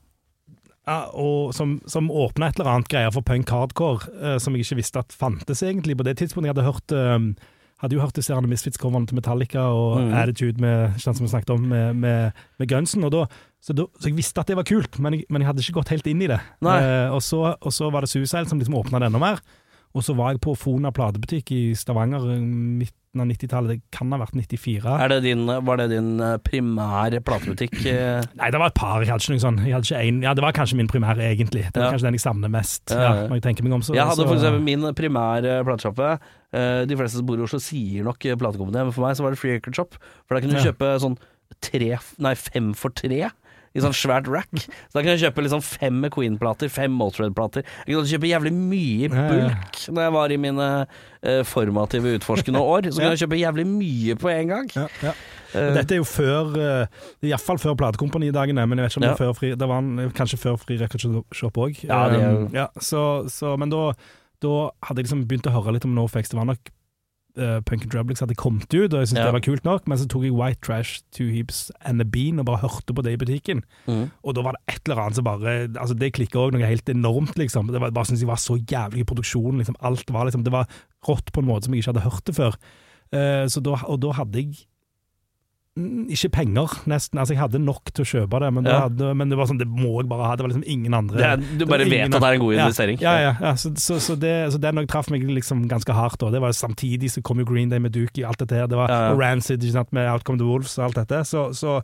[0.85, 4.65] ja, og som, som åpna et eller annet greier for punk hardcore, uh, som jeg
[4.65, 6.49] ikke visste at fantes egentlig på det tidspunktet.
[6.49, 7.49] Jeg hadde hørt eh,
[7.79, 10.11] hadde jo hørt disse Misfits-coverne til Metallica og mm.
[10.21, 13.05] Attitude med, som vi snakket om, med, med, med Gunsen.
[13.07, 13.23] Og da,
[13.63, 15.79] så, da, så jeg visste at det var kult, men jeg, men jeg hadde ikke
[15.79, 16.41] gått helt inn i det.
[16.59, 19.43] Eh, og, så, og så var det Suicide som liksom åpna det enda mer.
[19.97, 23.69] Og så var jeg på Fona platebutikk i Stavanger i midten av 90-tallet.
[23.69, 24.97] Det kan ha vært 94.
[25.01, 27.73] Er det din, var det din eh, primære platebutikk?
[27.85, 28.21] eh?
[28.37, 29.01] Nei, det var et par.
[29.01, 31.25] Jeg hadde ikke noe sånn jeg hadde ikke en, Ja, det var kanskje min primære,
[31.31, 31.65] egentlig.
[31.69, 31.91] Det var Ja.
[31.95, 33.81] kanskje den jeg savner mest, Ja, når jeg tenker meg om.
[33.81, 36.19] Så, Jeg hadde for eksempel min primære platesjappe.
[36.53, 39.31] Eh, de fleste som bor i Oslo sier nok eh, men for meg så var
[39.31, 39.97] det Free Record Shop.
[40.27, 41.17] For da kunne du kjøpe sånn
[41.61, 43.31] tre, nei fem for tre
[43.75, 44.49] i sånn svært rack.
[44.63, 47.65] Så da kan jeg kjøpe liksom fem McQueen-plater, fem Maltred-plater.
[47.85, 52.15] Jeg kunne kjøpe jævlig mye i Ja, bulk når jeg var i mine uh, formative
[52.19, 52.89] utforskende år.
[52.89, 54.71] Så kunne jeg kjøpe jævlig mye på en gang.
[54.75, 55.13] Ja, ja.
[55.49, 59.15] Eh, Dette er jo før uh, Iallfall før platekompanidagene, men jeg vet ikke om det
[59.17, 61.79] før fri Det var en, kanskje før Fri Record Shop òg.
[61.87, 63.01] Ja, det er jo- ja, så,
[63.33, 63.87] så, men da,
[64.45, 64.51] da
[64.85, 66.29] hadde jeg liksom begynt å høre litt om NoFX.
[66.29, 66.69] Det var nok
[67.37, 69.25] uh, Punk and Drublix hadde kommet ut, og jeg syntes Ja.
[69.29, 72.39] det var kult nok, men så tok jeg White Trash, Two Heaps and a Bean
[72.39, 73.63] og bare hørte på det i butikken.
[73.87, 74.11] mm.
[74.23, 76.89] Og da var det et eller annet som bare Altså Det klikka òg noe helt
[76.89, 77.67] enormt, liksom.
[77.71, 79.57] Det var, bare syntes jeg var så jævlig i produksjonen.
[79.59, 79.75] Liksom.
[79.81, 80.67] Alt var liksom Det var
[81.07, 82.55] rått på en måte som jeg ikke hadde hørt det før.
[83.13, 84.65] Uh, så da, og da hadde jeg
[86.13, 87.19] ikke penger, nesten.
[87.21, 88.71] Altså Jeg hadde nok til å kjøpe det, men, ja.
[88.71, 90.37] det, hadde, men det var sånn Det må jeg bare ha.
[90.37, 92.99] Det var liksom ingen andre er, du bare vet at det er en god investering.
[93.03, 93.53] Ja, ja, ja.
[93.59, 96.23] Så, så, så, det, så den òg traff meg liksom ganske hardt.
[96.25, 98.67] Og Det var Samtidig så kom jo Green Day med Duki, alt dette her.
[98.71, 99.13] Det var Ja.
[99.19, 101.23] Rancid sant, med Outcome the Wolves og alt dette.
[101.29, 101.79] Så, så,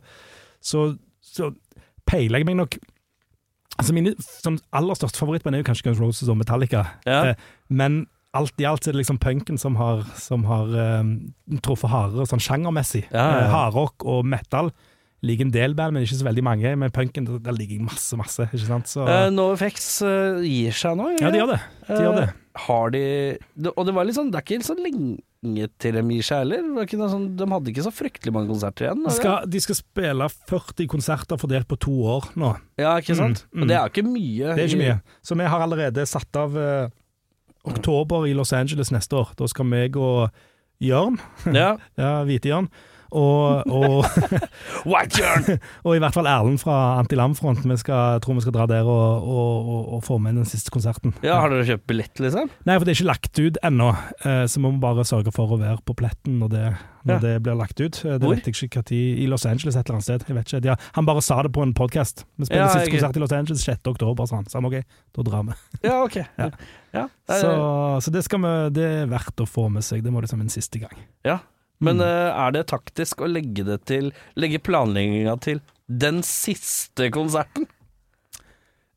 [0.60, 0.90] så,
[1.22, 1.52] så
[2.06, 2.78] peiler jeg meg nok
[3.76, 3.92] Altså
[4.40, 6.86] sånn, aller største favorittband er jo kanskje Guns Roses og Metallica.
[7.04, 7.34] Ja.
[7.34, 11.14] Eh, men alt i alt så er det liksom punken som har, som har eh,
[11.64, 13.06] truffet hardere sånn sjangermessig.
[13.10, 13.44] Ja, ja, ja.
[13.46, 14.72] Eh, Hardrock og metal
[15.26, 16.72] ligger en del band, men ikke så veldig mange.
[16.78, 18.48] Men punken, der- ligger masse, masse.
[18.52, 18.86] ikke sant?
[18.90, 21.08] Så, Uh, NoFX uh, gir seg nå?
[21.18, 21.60] ja, de gjør det.
[21.88, 22.26] De gjør det.
[22.28, 23.00] Eh, har de
[23.76, 26.86] Og det var litt sånn Det er ikke så lenge til de gir seg heller.
[27.08, 29.02] Sånn, de hadde ikke så fryktelig mange konserter igjen.
[29.04, 32.54] De skal, de skal spille 40 konserter fordelt på to år nå.
[32.80, 33.44] Ja, ikke sant?
[33.52, 33.62] Mm, mm.
[33.62, 34.54] Og det er jo ikke mye.
[34.56, 34.96] Det er ikke mye.
[35.22, 36.88] Så vi har allerede satt av eh,
[37.66, 39.34] oktober i Los Angeles neste år.
[39.38, 40.30] Da skal meg og
[40.82, 41.18] Jørn,
[41.52, 41.76] Ja.
[42.00, 42.68] ja, Hvite-Jørn,
[43.10, 44.06] og, og,
[45.86, 47.62] og i hvert fall Erlend fra Antilam-front.
[47.66, 49.28] Vi skal, tror vi skal dra der og,
[49.96, 51.14] og, få med den siste konserten.
[51.24, 52.50] Ja, har dere kjøpt billett, liksom?
[52.66, 53.88] Nei, for det er ikke lagt ut ennå,
[54.24, 56.64] eh, så vi må bare sørge for å være på pletten når det,
[57.06, 57.18] når Ja.
[57.22, 58.00] det blir lagt ut.
[58.04, 58.34] Eh, Det Hvor?
[58.34, 60.24] vet jeg ikke tid, I Los Angeles et eller annet sted.
[60.28, 60.60] Jeg vet ikke.
[60.62, 62.24] De han bare sa det på en podkast.
[62.38, 63.86] Vi spiller Ja, siste jeg- konsert i Los Angeles 6.
[63.86, 64.44] oktober, sa han.
[64.46, 64.82] Så han ok,
[65.16, 65.52] da drar vi.
[65.84, 66.16] Ja, ok.
[66.38, 66.50] Ja.
[66.94, 67.08] Ja.
[67.28, 70.02] Så, så det, skal vi, det er verdt å få med seg.
[70.02, 70.96] Det må liksom en siste gang.
[71.24, 71.38] ja.
[71.80, 72.06] Men Mm.
[72.06, 77.66] eh, er det taktisk å legge det til Legge planlegginga til den siste konserten?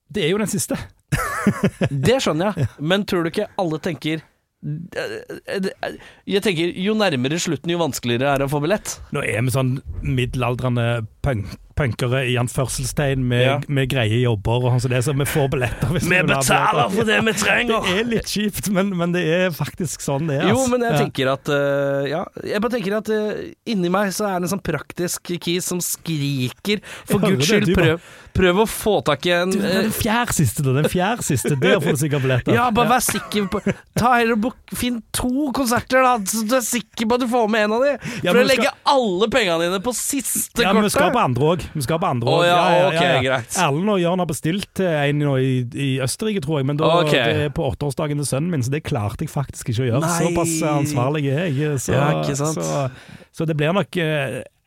[0.09, 0.77] Det er jo den siste.
[1.89, 4.21] Det skjønner jeg, men tror du ikke alle tenker
[6.27, 8.97] Jeg tenker jo nærmere slutten, jo vanskeligere er det å få billett.
[9.15, 11.47] Nå er vi sånn middelaldrende punk,
[11.79, 13.55] punkere i anførselstegn med, Ja.
[13.71, 15.93] med greie jobber og sånn, så vi får billetter.
[15.95, 17.85] Vi betaler for det vi trenger!
[17.87, 20.49] Det er litt kjipt, men, men det er faktisk sånn det er.
[20.51, 20.71] Jo, altså.
[20.75, 24.39] men jeg tenker at uh, Ja, jeg bare tenker at uh, inni meg så er
[24.39, 28.03] det en sånn praktisk kis som skriker For guds skyld, prøv,
[28.35, 30.75] prøv å få tak i en Du, eh, den fjerde siste, da.
[30.81, 31.55] Den fjerde siste.
[31.59, 32.55] Der får du sikkert billetter.
[32.55, 33.61] Ja, bare vær sikker på
[33.99, 37.47] Ta heller og Finn to konserter, da, så du er sikker på at du får
[37.51, 37.93] med en av de.
[38.05, 41.21] For ja, å legge skal- alle pengene dine på siste Ja, men vi skal på
[41.21, 41.65] andre òg.
[41.73, 43.57] Vi skal på andre Å, ja, ja, ok, greit.
[43.61, 47.19] Erlend og Jørn har bestilt en nå i, i Østerrike, tror jeg, men da, okay.
[47.19, 50.05] det er på åtteårsdagen til sønnen min, så det klarte jeg faktisk ikke å gjøre.
[50.05, 50.21] Nei.
[50.27, 51.75] Såpass ansvarlig er jeg.
[51.81, 52.61] Så, Ja, ikke sant.
[52.61, 52.87] Så,
[53.35, 53.99] så det blir nok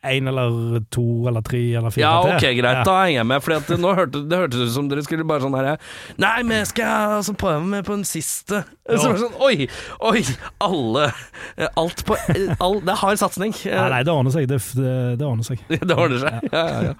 [0.05, 2.35] én eller to eller tre eller fire Ja, til.
[2.35, 2.83] ok, greit, Ja.
[2.83, 3.43] da henger jeg med.
[3.43, 5.77] Fordi at nå hørte, det hørtes ut som dere skulle bare sånn her
[6.17, 8.63] Nei, men jeg skal altså prøve meg på den siste.
[8.89, 9.67] Så var det sånn, Oi,
[10.01, 10.23] oi,
[10.61, 11.05] alle
[11.77, 12.17] Alt på
[12.59, 13.53] all, Det er hard satsing.
[13.65, 14.47] Nei, nei, det ordner seg.
[14.51, 15.63] Det, det, det ordner seg.
[15.87, 16.49] Det ordner seg.
[16.51, 16.93] Ja, ja, ja.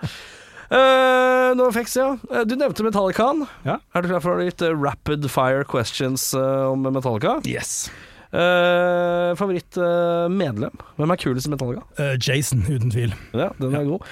[0.73, 2.17] Uh, NoFX, ja.
[2.33, 3.43] Eh, Du nevnte Metallicaen.
[3.67, 3.75] Ja.
[3.93, 7.35] Er du klar for litt eh, rapid fire questions eh, om Metallica?
[7.45, 7.91] Yes.
[8.33, 10.77] Uh, Favorittmedlem?
[10.97, 11.83] Hvem er kulest i Metallica?
[11.99, 13.13] Uh, Jason, uten tvil.
[13.37, 14.07] Ja, den er god.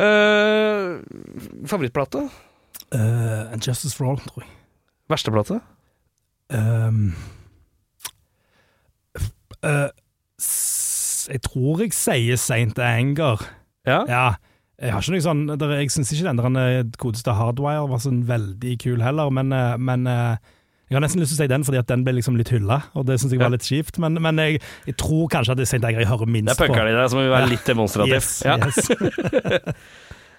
[0.00, 2.22] Eh, favorittplate?
[2.94, 4.50] Uh, And Justice for All, tror jeg.
[5.12, 5.60] Verste plate?
[6.48, 7.12] Um,
[9.64, 9.88] eh,
[11.28, 13.44] jeg tror jeg sier Saint Anger.
[13.86, 14.04] Ja.
[14.08, 14.26] Ja.
[14.78, 18.00] Jeg har ikke noe sånn der, Jeg syns ikke den der eh, kodeste Hardwire var
[18.00, 20.36] sånn veldig kul heller, men, eh, men eh,
[20.88, 22.78] jeg har nesten lyst til å si den fordi at den ble liksom litt hylla,
[22.96, 23.98] og det syns jeg var litt kjipt.
[24.00, 26.54] Men, men jeg, jeg tror kanskje at det er Saint hører jeg hører Det minst
[26.54, 28.14] er punkerne dine som vil være litt demonstrativ.
[28.16, 28.56] Yes, ja.
[28.64, 28.78] yes.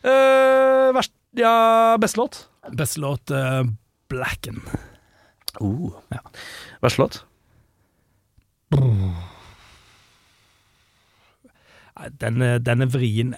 [0.02, 1.54] uh, verst, ja,
[2.02, 2.40] beste låt?
[2.82, 3.62] Beste låt uh,
[4.10, 4.58] Blacken.
[6.10, 6.24] Ja.
[6.82, 7.20] Verste låt?
[12.22, 13.36] Den, er- den er vrien.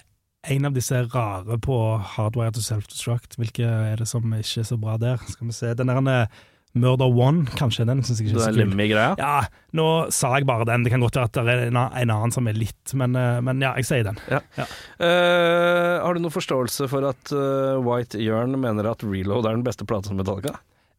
[0.48, 1.76] En av disse er rare på
[2.16, 3.36] Hardwire to Self-Destruct.
[3.38, 5.20] Hvilke er det som ikke er så bra der?
[5.30, 5.74] Skal vi se.
[5.78, 6.40] Den der eh,
[6.72, 7.84] Murder One, kanskje.
[7.88, 8.62] Den syns jeg ikke er så kul.
[8.62, 9.12] Lemmy-greia?
[9.20, 9.42] Ja,
[9.76, 10.86] nå sa jeg bare den.
[10.86, 13.42] Det kan godt være at det er en, en annen som er litt, men, eh,
[13.44, 14.20] men ja, jeg sier den.
[14.32, 19.66] Eh, har du noen forståelse for at uh, White Jørn mener at Reload er den
[19.66, 20.54] beste plata som Metallica?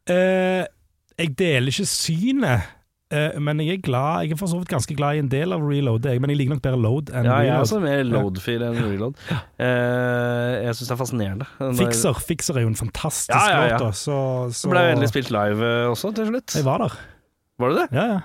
[0.09, 0.63] Uh,
[1.17, 2.69] jeg deler ikke synet
[3.39, 5.61] men jeg er glad Jeg er for så vidt ganske glad i en del av
[5.63, 8.79] reload, men jeg liker nok bedre load enn Ja, jeg er også mer load-fyr enn
[8.81, 9.19] reload.
[9.33, 11.47] Eh, jeg syns det er fascinerende.
[11.79, 13.77] Fixer, Fixer er jo en fantastisk Ja, ja, ja.
[13.77, 14.17] låt, da, så,
[14.49, 16.57] så Så ble endelig spilt live eh, også, til slutt.
[16.57, 16.97] Jeg var der.
[17.61, 17.87] Var du det?
[17.93, 18.19] Ja, ja.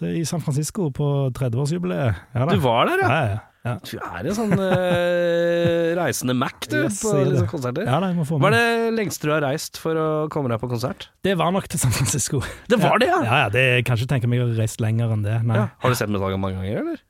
[0.00, 2.20] I San Francisco på 30-årsjubileet.
[2.34, 2.46] Ja.
[2.48, 3.08] Du var der, ja?
[3.12, 3.38] Ja, ja.
[3.60, 3.74] Ja.
[3.84, 7.84] Du er en sånn uh, reisende Mac, du, Yes, på liksom, konserter.
[7.84, 11.10] ja få Hva er det lengste du har reist for å komme deg på konsert?
[11.26, 12.40] Det var nok til San Francisco.
[12.72, 13.20] Det var det, ja!
[13.26, 15.36] Ja, ja, det jeg kan ikke tenke meg å reise lenger enn det.
[15.44, 15.60] Nei.
[15.60, 15.68] Ja.
[15.82, 17.06] Har du sett Metallica mange ganger, eller?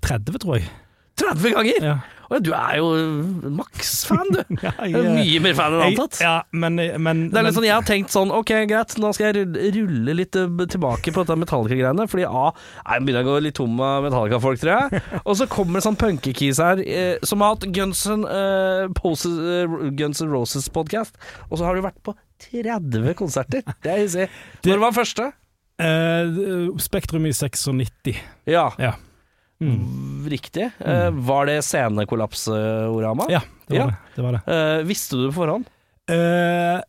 [0.00, 0.68] 30, tror jeg.
[1.20, 1.86] 30 ganger!
[1.92, 2.00] Ja.
[2.32, 2.86] Å, du er jo
[3.52, 4.38] maks-fan, du.
[4.64, 6.20] Ja, Du er Mye mer fan enn jeg- antatt.
[6.22, 9.28] Ja, men, men Det er litt sånn, Jeg har tenkt sånn Ok, greit, nå skal
[9.36, 12.06] jeg rulle, litt eh, tilbake på dette Metallica-greiene.
[12.08, 12.46] Fordi A,
[12.86, 15.02] jeg begynner å gå litt tom av Metallica-folk, tror jeg.
[15.28, 19.86] Og så kommer det sånn punkekis her eh, som har hatt Guns N' uh, eh,
[20.00, 21.20] Guns N' Roses-podkast.
[21.50, 22.16] Og så har du vært på
[22.48, 23.66] 30 konserter.
[23.84, 24.28] Det er hissig.
[24.64, 25.28] Når var første?
[25.82, 28.16] Uh, Spektrum i 96.
[28.48, 28.96] Ja, Ja.
[29.62, 30.28] Mm.
[30.32, 30.68] riktig.
[30.82, 33.26] Eh, var det scenekollapsorama?
[33.30, 33.86] Ja, det var Ja.
[33.86, 33.96] det.
[34.16, 34.42] det, var det.
[34.46, 35.66] Eh, visste du det på forhånd?
[36.10, 36.80] Uh,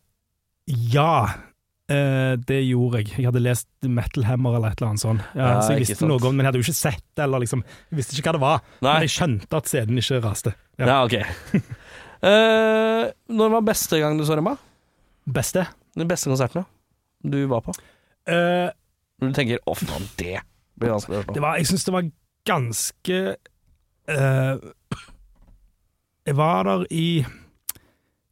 [0.66, 1.34] ja,
[1.84, 3.10] Uh, det gjorde jeg.
[3.18, 5.20] Jeg hadde lest Metal Hammer eller et eller annet sånt.
[5.36, 7.42] Ja, Ja, så jeg visste noe om men jeg hadde jo ikke sett det, eller
[7.44, 8.62] liksom Jeg visste ikke hva det var.
[8.80, 8.94] Nei.
[8.94, 10.54] Men jeg skjønte at scenen ikke raste.
[10.80, 10.86] Ja.
[10.88, 11.12] Ja, ok.
[12.24, 14.48] uh, når var beste gang du så dem?
[15.28, 15.66] Beste?
[15.94, 16.64] Den beste konserten
[17.20, 17.76] du var på?
[18.28, 18.72] Uh,
[19.20, 20.40] du tenker 'å, faen, det
[20.80, 21.34] blir vanskelig å høre på'.
[21.36, 22.08] det var, jeg syns det var
[22.44, 23.18] ganske
[24.08, 24.54] eh,
[26.24, 27.24] Jeg var der i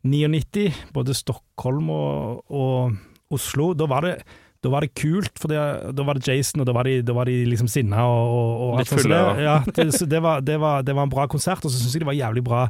[0.03, 2.97] 99, både Stockholm og, og
[3.33, 3.73] Oslo.
[3.79, 4.17] Da var det
[4.63, 5.59] da var det kult, for det,
[5.91, 8.51] da var det Jason, og da var de, da var de liksom sinna og, og,
[8.63, 9.43] og alt sånt fulle, det.
[9.43, 11.97] Ja, det, så det, var, det, var, det var en bra konsert, og så syns
[11.97, 12.61] jeg det var jævlig bra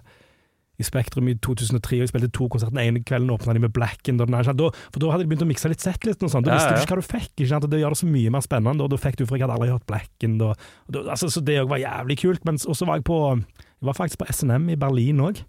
[0.80, 2.72] i Spektrum i 2003, og jeg spilte to konserter.
[2.74, 5.68] Den ene kvelden åpna de med Blacken, da, for da hadde de begynt å mikse
[5.68, 6.46] litt settlisten og sånn.
[6.46, 7.64] Da visste du ikke hva du fikk, ikke sant?
[7.68, 8.82] og det gjør det så mye mer spennende.
[8.86, 10.54] Og da fikk du, for jeg hadde aldri hørt Blacken, da.
[10.88, 12.44] Da altså, så det òg var jævlig kult.
[12.48, 15.42] Men så var jeg på Jeg var faktisk på SNM i Berlin òg.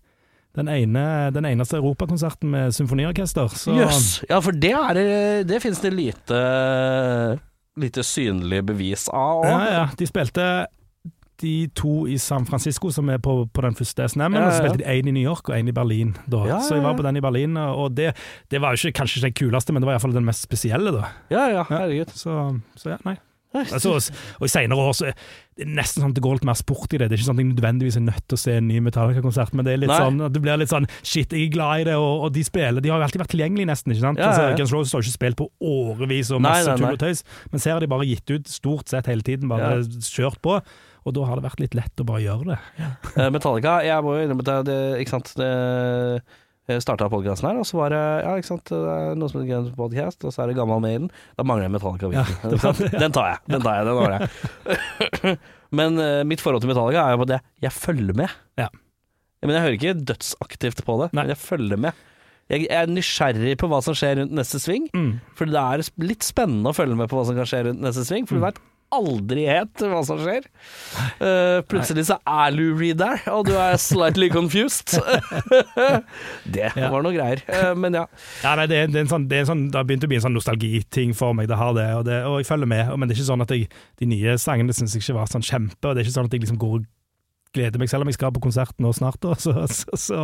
[0.53, 3.47] Den, ene, den eneste europakonserten med symfoniorkester.
[3.57, 4.19] Så Yes.
[4.29, 7.39] Ja, for det, er, det- det finnes det lite
[7.79, 9.45] Lite synlig bevis av.
[9.47, 10.43] ja, ja, de spilte
[11.43, 14.63] de to i San Francisco, som er på, på den første SNM-en, Ja, og så
[14.63, 16.15] spilte de én i New York og én i Berlin.
[16.31, 18.13] Ja, Så jeg var på den i Berlin, og det,
[18.51, 21.11] det var ikke, kanskje ikke den kuleste, men det var iallfall den mest spesielle, da.
[21.33, 22.15] ja, ja, herregud.
[22.17, 22.39] Så,
[22.79, 23.19] så ja, nei.
[23.53, 23.91] Altså,
[24.39, 25.17] og i senere år så er
[25.59, 27.05] det nesten sånn at det går litt mer sport i det.
[27.11, 29.51] Det er ikke sånn at jeg nødvendigvis er nødt til å se en ny Metallica-konsert,
[29.53, 29.99] men det er litt Nei.
[30.01, 32.41] sånn at du blir litt sånn Shit, jeg er glad i det, og, og de
[32.47, 33.93] spiller De har jo alltid vært tilgjengelige, nesten.
[33.93, 34.17] ikke sant?
[34.17, 34.47] Ja, ja, ja.
[34.47, 37.21] Altså, Guns Roses har ikke spilt på årevis og masse tull og tøys,
[37.53, 40.57] men her har de bare gitt ut stort sett hele tiden, bare kjørt på.
[41.03, 42.59] Og da har det vært litt lett å bare gjøre det.
[42.79, 43.27] Ja.
[43.33, 45.49] Metallica, jeg må jo innrømme det, det Ikke sant det
[46.71, 49.73] jeg starta podkasten her, og så var det ja, ikke sant, noe som heter Guns
[49.75, 51.09] Podcast, og så er det Gammal Maiden.
[51.35, 52.11] Da mangler jeg Metallica.
[52.15, 52.23] Ja?
[53.03, 53.41] Den tar jeg.
[53.51, 55.35] Den tar jeg, den har jeg.
[55.77, 58.31] Men uh, mitt forhold til Metallica er jo på det jeg følger med.
[58.61, 58.69] Ja.
[59.43, 61.25] Men jeg hører ikke dødsaktivt på det, Nei.
[61.25, 62.03] men jeg følger med.
[62.53, 65.17] Jeg er nysgjerrig på hva som skjer rundt neste sving, Mm.
[65.35, 68.05] for det er litt spennende å følge med på hva som kan skje rundt neste
[68.07, 68.61] sving, for du veit
[68.93, 70.45] aldri helt hva som skjer.
[71.19, 74.95] Uh, plutselig så er Lou Reed der, og du er slightly confused.
[76.53, 76.89] det Ja.
[76.93, 77.43] var noe greier.
[77.49, 78.05] uh, men ja.
[78.43, 80.19] Ja, nei, det, er, det, er sånn, det, er sånn, det har begynt å bli
[80.21, 81.49] en sånn nostalgiting for meg.
[81.51, 82.93] Det har det, og, det, og jeg følger med.
[82.97, 83.69] Men det er ikke sånn at jeg,
[84.01, 85.81] de nye sangene syns jeg ikke var sånn kjempe.
[85.89, 86.89] Og det er ikke sånn at jeg liksom går og
[87.53, 89.19] gleder meg, selv om jeg skal på konsert nå snart.
[89.23, 89.35] Da.
[89.39, 90.19] Så, så, så,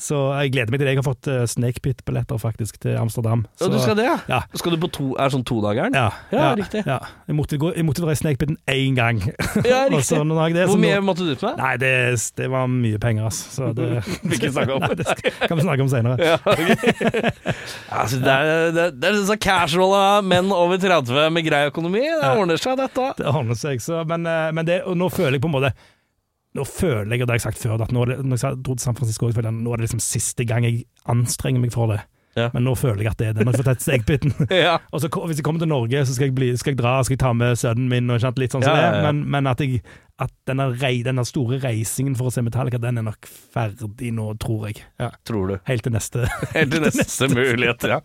[0.00, 0.94] så jeg gleder meg til det.
[0.94, 3.44] Jeg har fått uh, Snakepit-billetter faktisk til Amsterdam.
[3.62, 4.16] Og du skal det, ja?
[4.30, 4.40] Ja.
[4.58, 5.94] Skal du på to, er sånn todageren?
[5.96, 6.84] Ja, Ja, riktig.
[6.88, 6.98] Ja.
[7.28, 9.22] Jeg, måtte gå, jeg måtte dra i Snakepiten én gang.
[9.64, 10.04] Ja, riktig.
[10.10, 11.60] så det, Hvor så nå- mye måtte du ut med?
[11.62, 11.92] Nei, det,
[12.40, 13.54] det var mye penger, altså.
[13.54, 13.90] Så det
[14.26, 14.84] Vil ikke snakke om.
[14.84, 16.18] Nei, det kan vi snakke om senere.
[16.24, 17.32] Ja, okay.
[17.90, 22.04] altså, det, er, det, det er så casual av menn over 30 med grei økonomi.
[22.04, 23.10] Det ordner seg, dette.
[23.20, 25.74] Det ordner seg, så, men, eh, men det, og nå føler jeg på en måte
[26.54, 28.84] Nå føler jeg, og det har jeg sagt før, at nå når jeg dro til
[28.84, 31.90] San Francisco, jeg føler jeg, nå er det liksom siste gang jeg anstrenger meg for
[31.90, 32.04] det.
[32.34, 32.48] Ja.
[32.54, 33.44] Men nå føler jeg at det er det.
[33.44, 34.34] Nå har jeg fått tatt stegbiten.
[34.64, 34.78] Ja.
[34.90, 37.14] Og så Hvis jeg kommer til Norge, så skal jeg, bli, skal jeg dra skal
[37.14, 38.10] jeg ta med sønnen min.
[38.10, 39.04] og sant, litt sånn som Ja, det.
[39.06, 39.82] Men, men at, jeg,
[40.22, 44.32] at denne, rei, denne store reisingen for å se Metallica, den er nok ferdig nå,
[44.42, 44.82] tror jeg.
[45.02, 45.12] Ja.
[45.26, 45.56] Tror du.
[45.70, 46.26] Helt til neste.
[46.56, 48.00] Helt til neste mulighet, ja.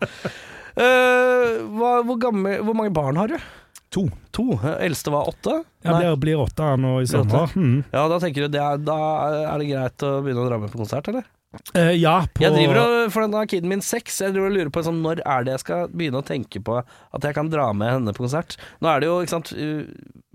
[0.70, 3.50] Uh, hva, hvor, gammel, hvor mange barn har du?
[3.90, 4.04] To.
[4.36, 4.46] To.
[4.78, 5.60] Eldste var åtte?
[5.82, 7.50] Jeg blir, blir åtte nå i sommer.
[7.58, 7.82] Mm.
[7.90, 8.98] Ja, da tenker du det er, da
[9.42, 11.26] er det greit å begynne å dra med på konsert, eller?
[11.74, 14.20] Uh, ja, på Jeg driver og, For den har kiden min seks.
[14.22, 16.78] Jeg driver og lurer på sånn, når er det jeg skal begynne å tenke på
[16.78, 18.54] at jeg kan dra med henne på konsert.
[18.78, 19.82] Nå er det jo, ikke sant uh,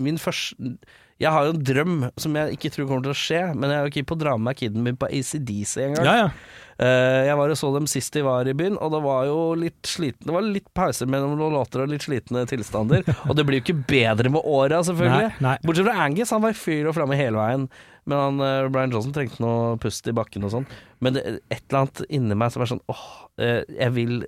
[0.04, 0.76] Min første
[1.22, 3.80] Jeg har jo en drøm som jeg ikke tror kommer til å skje, men jeg
[3.80, 6.08] er jo keen på å dra med kiden min på ACDC en gang.
[6.08, 6.30] Ja, ja.
[6.76, 9.38] Eh, jeg var og så dem sist de var i byen, og det var jo
[9.56, 13.08] litt sliten Det var litt pauser mellom noen låter og litt slitne tilstander.
[13.30, 15.30] og det blir jo ikke bedre med åra, selvfølgelig.
[15.40, 15.58] Nei, nei.
[15.64, 17.70] Bortsett fra Angus, han var i fyr og flamme hele veien.
[18.06, 20.66] Men han, uh, Brian Johnson trengte noe pust i bakken og sånn.
[21.04, 23.06] Men det, et eller annet inni meg som er sånn åh,
[23.42, 24.20] uh, jeg vil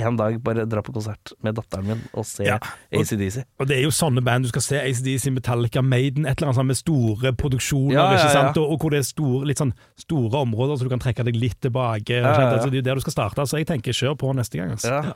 [0.00, 2.56] en dag bare dra på konsert med datteren min og se Ja,
[2.94, 3.42] ACDC.
[3.60, 6.60] Og det er jo sånne band du skal se, ACDC, Metallica, Maiden, et eller annet
[6.60, 8.46] sånt med store produksjoner, Ja, ja?
[8.54, 11.38] Og, og hvor det er store, litt sånn store områder, så du kan trekke deg
[11.38, 12.22] litt tilbake.
[12.22, 14.74] Altså, det er jo der du skal starte, så jeg tenker kjør på neste gang.
[14.78, 14.94] Altså.
[14.94, 15.14] Ja.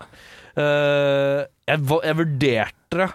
[0.59, 1.41] Eh,
[1.71, 3.09] jeg, jeg vurderte det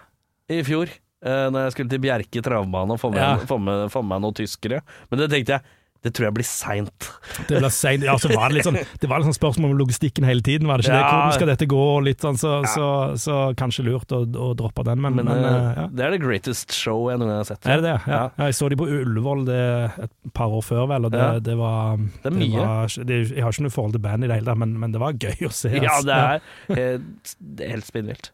[0.54, 0.92] i fjor,
[1.26, 3.38] uh, når jeg skulle til Bjerke travbane og få med, Ja.
[3.50, 4.82] få, med, få med noen tyskere.
[5.10, 5.62] Men det tenkte jeg,
[6.04, 7.06] det tror jeg blir seint.
[7.48, 10.44] Det, ja, så var det, litt sånn, det var litt sånn spørsmål om logistikken hele
[10.44, 11.04] tiden, var det ikke det?
[11.04, 11.12] Ja.
[11.14, 11.84] Hvordan skal dette gå?
[12.04, 12.88] Litt sånn, så, så,
[13.20, 15.86] så kanskje lurt å, å droppe den, men, Men, men, eh, eh, ja.
[15.96, 17.64] det er det greatest show jeg noen gang har sett.
[17.64, 17.96] Er det det?
[18.04, 18.18] Ja.
[18.18, 18.26] Ja.
[18.36, 18.50] ja.
[18.50, 19.62] Jeg så de på Ullevål det,
[20.08, 21.40] et par år før, vel, og det, Ja.
[21.48, 22.68] det var Det er mye.
[22.68, 24.96] Var, det, jeg har ikke noe forhold til bandet i det hele tatt, men, men
[24.96, 25.72] det var gøy å se.
[25.84, 26.08] Ja, altså.
[26.08, 28.30] det er helt, det helt spinnvilt.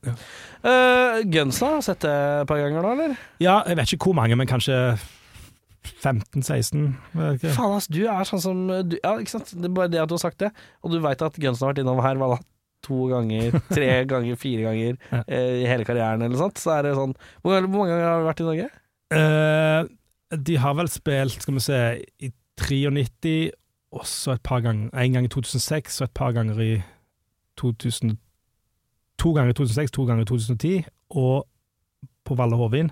[0.65, 3.15] Uh, Gunsa, har sett det et par ganger nå, eller?
[3.41, 4.97] Ja, jeg vet ikke hvor mange, men kanskje
[5.83, 6.85] 15-16?
[7.15, 9.51] Faen, ass, du er sånn som du, Ja, ikke sant.
[9.55, 10.49] Det er bare det at du har sagt det,
[10.83, 12.39] og du veit at Gunsen har vært innom her hva da,
[12.85, 15.21] to ganger, tre ganger, fire ganger Ja.
[15.27, 16.59] eh, i hele karrieren eller sånt.
[16.61, 18.69] Så er det sånn Hvor, hvor mange ganger har du vært i Norge?
[19.15, 21.79] Eh, de har vel spilt, skal vi se,
[22.23, 23.51] i 93,
[23.95, 26.73] og så et par ganger En gang i 2006, og et par ganger i
[27.57, 28.17] 2000
[29.19, 30.83] To ganger i 2006, to ganger i 2010,
[31.19, 31.47] og
[32.23, 32.91] på Valle Hovin.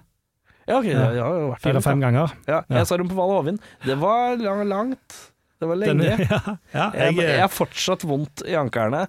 [0.67, 1.07] Ja, ok, Ja.
[1.15, 1.55] der.
[1.63, 2.35] Fire-fem ganger.
[2.47, 2.81] Ja, Ja.
[2.81, 3.59] jeg så dem på Valle Hovin.
[3.85, 4.35] Det var
[4.67, 5.19] langt.
[5.59, 6.19] Det var Den- lenge.
[6.29, 9.07] ja, ja, Jeg, har fortsatt vondt i ankerne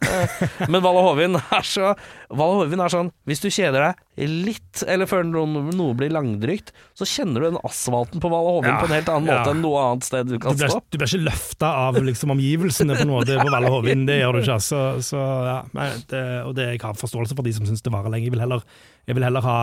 [0.63, 1.91] Men Men Valle Hovin er så
[2.31, 3.85] Valle Hovin er sånn Hvis du kjeder
[4.17, 8.55] deg litt, eller føler noe, noe blir langdrygt, så kjenner du den asfalten på Valle
[8.55, 10.73] Hovin Ja, på en helt annen måte enn noe annet sted du du, kan blir,
[10.73, 10.81] stå.
[10.89, 14.41] du blir ikke løfta av liksom, omgivelsene på noe på Valle Hovin, det gjør du
[14.47, 14.59] ikke.
[14.71, 17.93] Så, så ja, nei, det, og det, jeg har forståelse for de som syns det
[17.93, 18.25] varer lenge.
[18.25, 18.65] Jeg vil heller,
[19.05, 19.59] jeg vil heller ha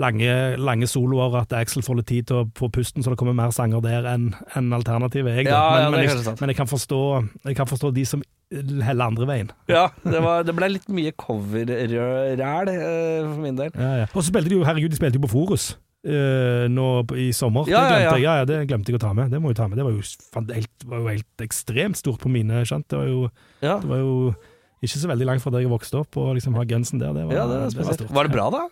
[0.00, 3.36] lange, lange soloer, at Axel får litt tid til å få pusten, så det kommer
[3.36, 5.42] mer sanger der enn en alternativet.
[5.42, 5.50] Jeg.
[5.50, 7.02] Ja, ja, men, er men, jeg, men jeg, kan forstå,
[7.44, 9.54] jeg kan forstå de som heller andre veien.
[9.70, 13.72] Ja, det, var, det ble litt mye cover-ræl for min del.
[13.76, 14.10] Ja, ja.
[14.12, 15.72] Og så spilte de jo, herregud, de spilte jo på Forus.
[16.02, 17.68] Uh, nå i sommer.
[17.70, 18.14] Ja, det ja, glemte ja.
[18.16, 18.22] jeg.
[18.24, 19.30] Ja, ja, det glemte jeg å ta med.
[19.30, 19.78] Det må jeg ta med.
[19.78, 20.02] Det var jo,
[20.34, 22.64] fan, helt, var jo helt ekstremt stort på mine.
[22.66, 22.88] skjønt.
[22.90, 23.28] Det var jo
[23.62, 24.16] Ja, Det var jo
[24.82, 27.28] ikke så veldig langt fra der jeg vokste opp, og liksom ha gensen der, det
[27.28, 28.00] var, ja det var.
[28.16, 28.64] Var det bra, da?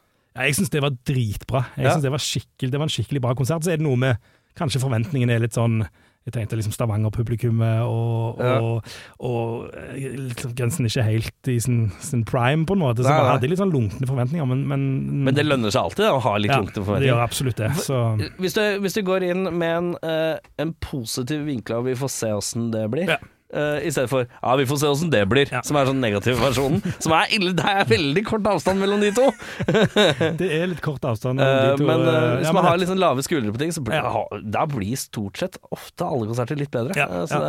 [0.47, 1.65] Jeg syns det var dritbra.
[1.77, 1.91] Jeg Ja.
[1.95, 3.63] synes det, var skikkelig, det var en skikkelig bra konsert.
[3.65, 4.17] Så er det noe med
[4.59, 5.87] Kanskje forventningene er litt sånn
[6.27, 8.59] Jeg tenkte liksom Stavanger-publikummet, og, Ja.
[8.61, 8.85] og,
[9.21, 13.01] og eh, liksom grensen ikke helt i sin, sin prime, på en måte.
[13.01, 13.31] Så Nei, nei.
[13.33, 16.51] hadde litt sånn lunkne forventninger, men Men, Men det lønner seg alltid å ha litt
[16.53, 17.71] ja, lunkne Det gjør absolutt det.
[17.81, 17.97] Så
[18.39, 22.11] Hvis du, hvis du går inn med en, eh, en positiv vinkel, og vi får
[22.11, 23.17] se åssen det blir, Ja.
[23.53, 25.63] Eh, i stedet for ja, vi får se åssen det blir, Ja.
[25.67, 27.53] som er sånn negativ versjonen, som er ille.
[27.59, 29.27] Det er veldig kort avstand mellom de to.
[30.41, 31.41] det er litt kort avstand.
[31.41, 33.25] mellom Eh, de to, men eh, eh, hvis ja, man men har litt sånn lave
[33.27, 34.41] skuldre på ting, så blir, Ja.
[34.59, 36.95] da blir stort sett ofte alle konserter litt bedre.
[36.99, 37.41] Ja, Eh, så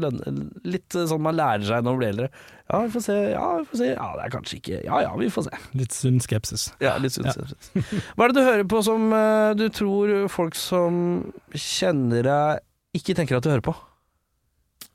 [0.00, 2.30] det er litt eh, sånn man lærer seg når man blir eldre.
[2.70, 3.14] Ja, vi får se.
[3.32, 3.86] Ja, vi får se.
[3.96, 5.58] Ja, det er kanskje ikke Ja ja, vi får se.
[5.74, 6.68] litt sunn skepsis.
[6.80, 7.26] Ja, litt sunt.
[7.34, 12.60] Hva er det du hører på som eh, du tror folk som kjenner deg,
[12.96, 13.74] ikke tenker at du hører på?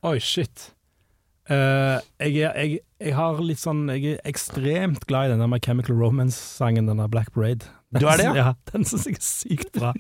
[0.06, 0.68] Oi, shit.
[1.50, 5.60] Uh, jeg, jeg, jeg har litt sånn Jeg er ekstremt glad i den der My
[5.62, 7.66] Chemical Romance-sangen, den der Black Parade.
[8.00, 8.34] Du er det, ja?
[8.42, 9.94] ja den syns jeg er sykt bra.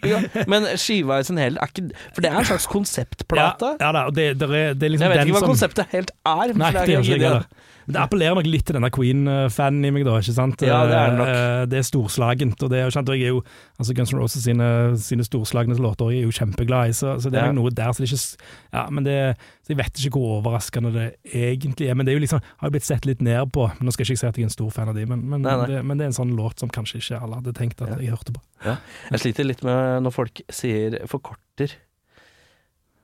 [0.51, 3.75] Men skiva i sin helhet er ikke For det er en slags konseptplate.
[3.81, 5.95] ja da, og det, det, er, det er liksom Jeg vet ikke hva som konseptet
[5.95, 6.53] helt er.
[6.55, 7.47] Nei, det er det gjør ikke jeg heller.
[7.85, 10.15] Det appellerer nok litt til denne Queen-fanen i meg, da.
[10.17, 10.63] ikke sant?
[10.65, 11.27] Ja, det er nok.
[11.29, 13.43] Eh, Det er storslagent, og det er sant, og jeg er jo
[13.77, 17.29] altså Guns N' Roses sine, sine storslagne låter jeg er jo kjempeglad i, så, så
[17.29, 17.51] det er Ja.
[17.53, 17.93] nok noe der.
[17.93, 19.19] Så det er ikke Ja, men det
[19.65, 21.95] Så jeg vet ikke hvor overraskende det egentlig er.
[21.97, 23.69] Men det er jo liksom har jo blitt sett litt ned på.
[23.81, 25.41] Nå skal jeg ikke si at jeg er en stor fan av de, men, men,
[25.45, 25.65] Nei, nei.
[25.75, 28.01] Det, men det er en sånn låt som kanskje ikke alle hadde tenkt at Ja.
[28.03, 28.43] jeg hørte på.
[28.65, 31.75] Jeg sliter litt med når folk sier forkorter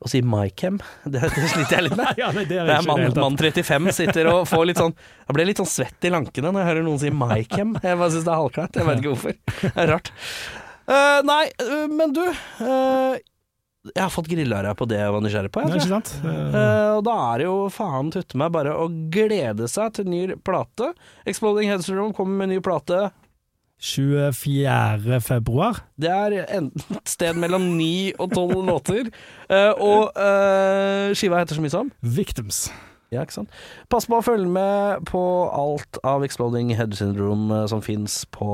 [0.01, 2.15] og sier MyCam, Det, det sliter jeg litt med.
[2.21, 5.35] ja, nei, det er Det er mann, mann 35 sitter og får litt sånn Jeg
[5.37, 7.75] blir litt sånn svett i lankene når jeg hører noen si MyCam.
[7.83, 8.79] Jeg bare syns det er halvklart.
[8.81, 9.35] Jeg vet ikke hvorfor.
[9.61, 10.09] Det er rart.
[10.89, 13.19] Uh, nei, uh, men du Uh,
[13.93, 15.61] Jeg har fått grillare på det jeg var nysgjerrig på.
[15.65, 16.25] Nei, Jeg, tror.
[16.29, 20.05] Eh, Eh, og da er det jo faen tutte meg bare å glede seg til
[20.09, 20.91] ny plate.
[21.25, 21.85] Exploding Head
[22.17, 23.11] kommer med ny plate.
[23.81, 25.19] 24.
[25.25, 25.81] februar.
[25.97, 29.09] Det er et sted mellom ni og tolv låter.
[29.49, 32.67] Uh, og uh, skiva heter så mye som Victims.
[33.11, 33.55] Ja, ikke sant.
[33.91, 35.19] Pass på å følge med på
[35.51, 38.47] alt av Exploding Head Syndrome eh, som fins på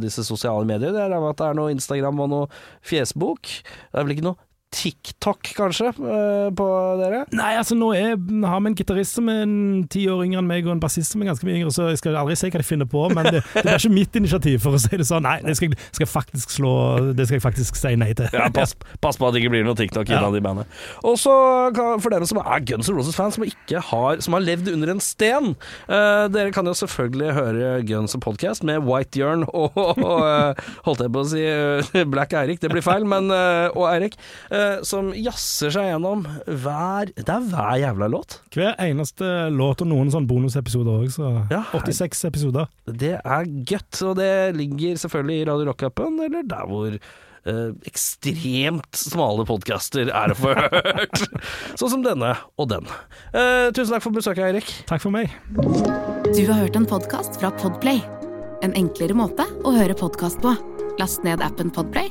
[0.00, 0.94] disse sosiale medier.
[0.96, 2.46] Det er at det er noe Instagram og noe
[2.88, 3.44] fjesbok.
[3.44, 4.40] Det er vel ikke noe
[4.74, 6.64] TikTok, kanskje, eh, på
[7.00, 7.22] dere?
[7.32, 8.12] Nei, altså nå er,
[8.44, 9.46] har vi en gitarist som er
[9.90, 12.00] ti år yngre enn meg, og en bassist som er ganske mye yngre, så jeg
[12.02, 14.76] skal aldri si hva de finner på, men det, det er ikke mitt initiativ, for
[14.76, 15.24] å si det sånn.
[15.24, 16.74] Nei, det skal, jeg- skal faktisk slå
[17.16, 18.28] Det skal jeg faktisk si nei til.
[18.36, 20.20] Ja, pass, pass på at det ikke blir noe TikTok Ja.
[20.28, 20.68] i bandet.
[21.02, 21.32] Og så
[21.72, 23.44] for dere som er Guns N' Roses-fans, som,
[23.90, 25.54] har- som har levd under en sten
[25.88, 30.52] uh, Dere kan jo selvfølgelig høre Guns Podcast med White Jørn og, og uh,
[30.86, 34.14] holdt jeg på å si uh, Black Eirik, det blir feil, men og Eirik,
[34.58, 38.40] eh, som jazzer seg gjennom hver Det er hver jævla låt.
[38.54, 42.68] Hver eneste låt og noen sånn bonusepisoder òg, så Ja, 86 episoder.
[42.88, 48.98] Det er gøtt, og det ligger selvfølgelig i Radio Rock-appen, eller der hvor eh, ekstremt
[48.98, 51.24] smale podkaster er å få hørt.
[51.80, 52.88] sånn som denne og den.
[53.32, 54.72] Eh, tusen takk for besøket, Eirik.
[54.90, 55.32] Takk for meg.
[56.34, 58.02] Du har hørt en podkast fra Podplay.
[58.66, 60.54] En enklere måte å høre podkast på.
[60.98, 62.10] Last ned appen Podplay,